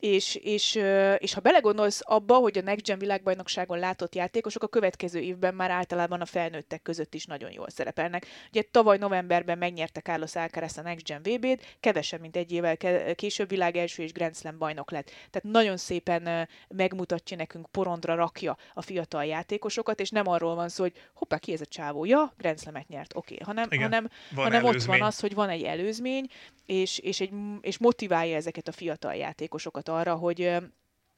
[0.00, 0.74] És, és,
[1.18, 5.70] és ha belegondolsz abba, hogy a Next Gen világbajnokságon látott játékosok a következő évben már
[5.70, 8.26] általában a felnőttek között is nagyon jól szerepelnek.
[8.48, 12.76] Ugye tavaly novemberben megnyerte Carlos Alcaraz a Next Gen VB-t, kevesebb, mint egy évvel
[13.14, 15.06] később világ első és Grand Slam bajnok lett.
[15.06, 20.82] Tehát nagyon szépen megmutatja nekünk, porondra rakja a fiatal játékosokat, és nem arról van szó,
[20.82, 22.04] hogy hoppá, ki ez a csávó?
[22.04, 23.34] Ja, Grand Slam-et nyert, oké.
[23.34, 23.46] Okay.
[23.46, 26.26] Hanem, Igen, hanem, hanem ott van az, hogy van egy előzmény,
[26.66, 27.30] és, és, egy,
[27.60, 30.58] és motiválja ezeket a fiatal játékosokat arra, hogy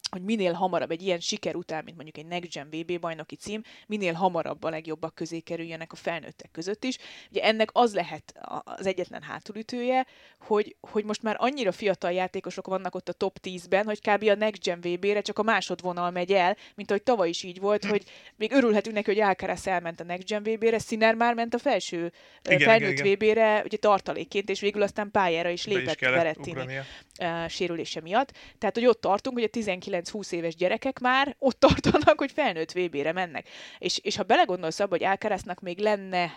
[0.09, 3.61] hogy minél hamarabb egy ilyen siker után, mint mondjuk egy Next Gen VB bajnoki cím,
[3.87, 6.97] minél hamarabb a legjobbak közé kerüljenek a felnőttek között is.
[7.29, 8.33] Ugye ennek az lehet
[8.63, 10.05] az egyetlen hátulütője,
[10.39, 14.23] hogy, hogy most már annyira fiatal játékosok vannak ott a top 10-ben, hogy kb.
[14.23, 17.85] a Next Gen VB-re csak a másodvonal megy el, mint ahogy tavaly is így volt,
[17.85, 18.03] hogy
[18.35, 21.97] még örülhetünk neki, hogy Alcaraz elment a Next Gen VB-re, Sinner már ment a felső
[21.97, 22.11] Igen,
[22.43, 23.13] igen, igen, felnőtt igen.
[23.13, 26.65] VB-re, ugye tartalékként, és végül aztán pályára is lépett Berettini
[27.47, 28.31] sérülése miatt.
[28.57, 29.49] Tehát, hogy ott tartunk, hogy a
[30.03, 33.49] 19-20 éves gyerekek már ott tartanak, hogy felnőtt VB-re mennek.
[33.77, 36.31] És, és ha belegondolsz abba, hogy Alcaraznak még lenne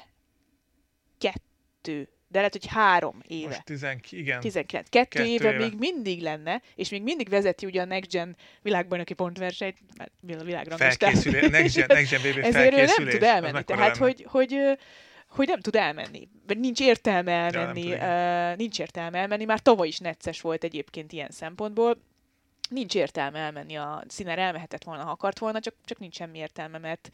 [1.19, 3.47] kettő, de lehet, hogy három éve.
[3.47, 4.41] Most 10, igen.
[4.41, 4.89] 19.
[4.89, 5.59] Kettő, Kettő éve, éve.
[5.59, 10.45] még mindig lenne, és még mindig vezeti ugye a Next Gen világbajnoki pontversenyt, mert a
[10.45, 11.13] világranglistán.
[11.13, 13.15] Felkészülés, Next Gen, Next Gen BB Ezért ő nem felkészülés.
[13.15, 13.63] tud elmenni.
[13.63, 14.57] Tehát, hogy, hogy,
[15.29, 16.29] hogy nem tud elmenni.
[16.47, 17.83] Vagy nincs értelme elmenni.
[17.83, 19.45] tud, uh, nincs értelme elmenni.
[19.45, 21.99] Már tavaly is necces volt egyébként ilyen szempontból.
[22.73, 23.77] Nincs értelme elmenni.
[23.77, 27.11] A színer elmehetett volna, ha akart volna, csak, csak nincs semmi értelme, mert,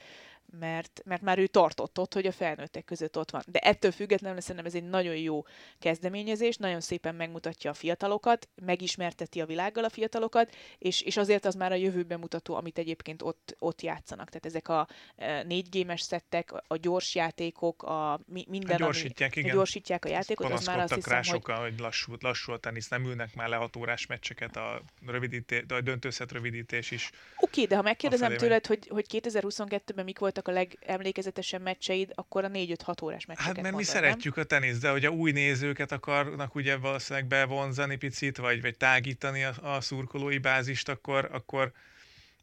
[0.58, 3.42] mert, mert már ő tartott ott, hogy a felnőttek között ott van.
[3.46, 5.44] De ettől függetlenül szerintem ez egy nagyon jó
[5.78, 11.54] kezdeményezés, nagyon szépen megmutatja a fiatalokat, megismerteti a világgal a fiatalokat, és, és azért az
[11.54, 14.28] már a jövőben mutató, amit egyébként ott, ott játszanak.
[14.28, 19.32] Tehát ezek a e, négy gémes szettek, a gyors játékok, a mi, minden, Hát gyorsítják,
[19.32, 19.56] ami igen.
[19.56, 22.88] gyorsítják a játékot, az már azt hiszem, rá hogy sokan, hogy lassú, lassú a tenisz,
[22.88, 27.10] nem ülnek már le hat órás meccseket, a, rövidíté, a döntőszet rövidítés is.
[27.36, 32.48] Oké, de ha megkérdezem tőled, hogy, hogy 2022-ben mik voltak a legemlékezetesebb meccseid, akkor a
[32.48, 35.92] 4-5-6 órás meccseket Hát mert mi mondod, szeretjük a teniszt, de hogy a új nézőket
[35.92, 41.72] akarnak ugye valószínűleg bevonzani picit, vagy, vagy tágítani a, a szurkolói bázist, akkor, akkor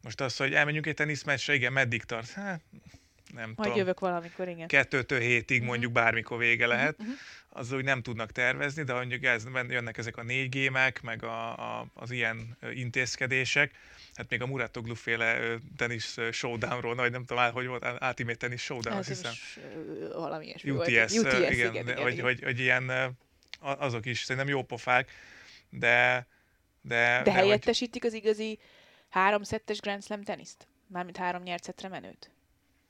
[0.01, 2.31] most az, hogy elmenjünk egy teniszmeccsre, igen, meddig tart?
[2.31, 2.61] Hát,
[3.33, 3.77] nem Majd tudom.
[3.77, 4.67] jövök valamikor, igen.
[4.67, 5.67] kettőtől hétig Mhm.
[5.69, 7.09] mondjuk bármikor vége lehet, mhm.
[7.49, 11.79] az úgy nem tudnak tervezni, de mondjuk ez, jönnek ezek a négy gémek, meg a,
[11.79, 13.71] a, az ilyen intézkedések,
[14.15, 15.39] hát még a Muratoglu féle
[16.17, 19.33] ö, showdownról, vagy nem tudom, hogy volt, Ultimate Tennis Showdown, azt Ez hiszem.
[20.13, 20.87] valami ilyesmi volt.
[20.87, 22.25] UTS, UTS, ö, igen, igen, igen, igen, hogy, igen.
[22.25, 23.15] Hogy, hogy ilyen,
[23.59, 25.11] azok is szerintem jó pofák,
[25.69, 26.27] de
[26.81, 28.59] de, De hogy- helyettesítik az igazi
[29.09, 30.67] három szettes Grand Slam teniszt?
[30.87, 32.29] Mármint három nyert szettre menőt?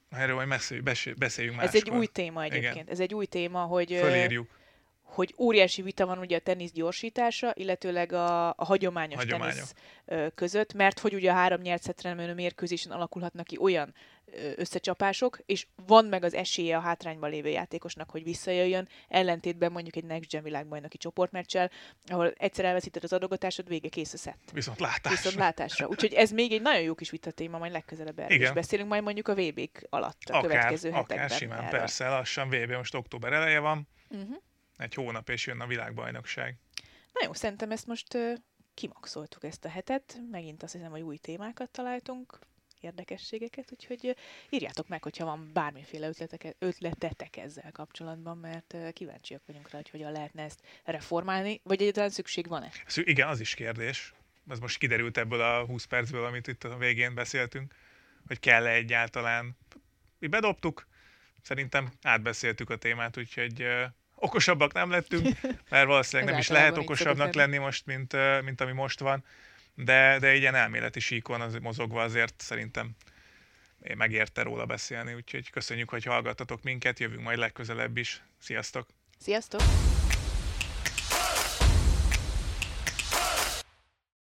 [0.10, 0.48] erről majd
[0.84, 1.94] beszéljünk, beszéljünk Ez máskor.
[1.94, 2.90] egy új téma egyébként.
[2.90, 4.50] Ez egy új téma, hogy, Fölírjuk.
[5.06, 9.54] Hogy óriási vita van ugye a tenisz gyorsítása, illetőleg a, a hagyományos, Hagyományok.
[10.06, 13.94] tenisz között, mert hogy ugye a három nyert szettre menő mérkőzésen alakulhatnak ki olyan
[14.56, 20.04] összecsapások, és van meg az esélye a hátrányban lévő játékosnak, hogy visszajöjjön, ellentétben mondjuk egy
[20.04, 21.72] Next Gen világbajnoki csoportmeccsel,
[22.08, 24.50] ahol egyszer elveszíted az adogatásod, vége kész a szett.
[24.54, 25.12] Viszont látás.
[25.12, 25.88] Viszont látásra.
[25.88, 29.28] Úgyhogy ez még egy nagyon jó kis vitatéma, majd legközelebb erről is beszélünk, majd mondjuk
[29.28, 31.18] a VB-k alatt a akár, következő hetekben.
[31.18, 31.80] akár simán, erről.
[31.80, 34.36] persze, lassan VB, most október eleje van, Uh-huh.
[34.78, 36.58] Egy hónap és jön a világbajnokság.
[37.14, 38.34] Na jó, szerintem ezt most ö,
[38.74, 42.40] kimaxoltuk ezt a hetet, megint azt hiszem, hogy új témákat találtunk,
[42.86, 44.16] érdekességeket, úgyhogy
[44.50, 50.12] írjátok meg, hogyha van bármiféle ötletek, ötletetek ezzel kapcsolatban, mert kíváncsiak vagyunk rá, hogy hogyan
[50.12, 52.72] lehetne ezt reformálni, vagy egyáltalán szükség van-e?
[52.96, 54.14] Igen, az is kérdés.
[54.50, 57.74] Ez most kiderült ebből a 20 percből, amit itt a végén beszéltünk,
[58.28, 59.58] hogy kell-e egyáltalán.
[60.20, 60.88] Mi bedobtuk,
[61.42, 63.66] szerintem átbeszéltük a témát, úgyhogy
[64.26, 69.00] okosabbak nem lettünk, mert valószínűleg nem is lehet okosabbnak lenni most, mint, mint ami most
[69.00, 69.24] van,
[69.76, 72.96] de, de egy ilyen elméleti síkon az, mozogva azért szerintem
[73.96, 78.24] megérte róla beszélni, úgyhogy köszönjük, hogy hallgattatok minket, jövünk majd legközelebb is.
[78.40, 78.88] Sziasztok!
[79.20, 79.62] Sziasztok!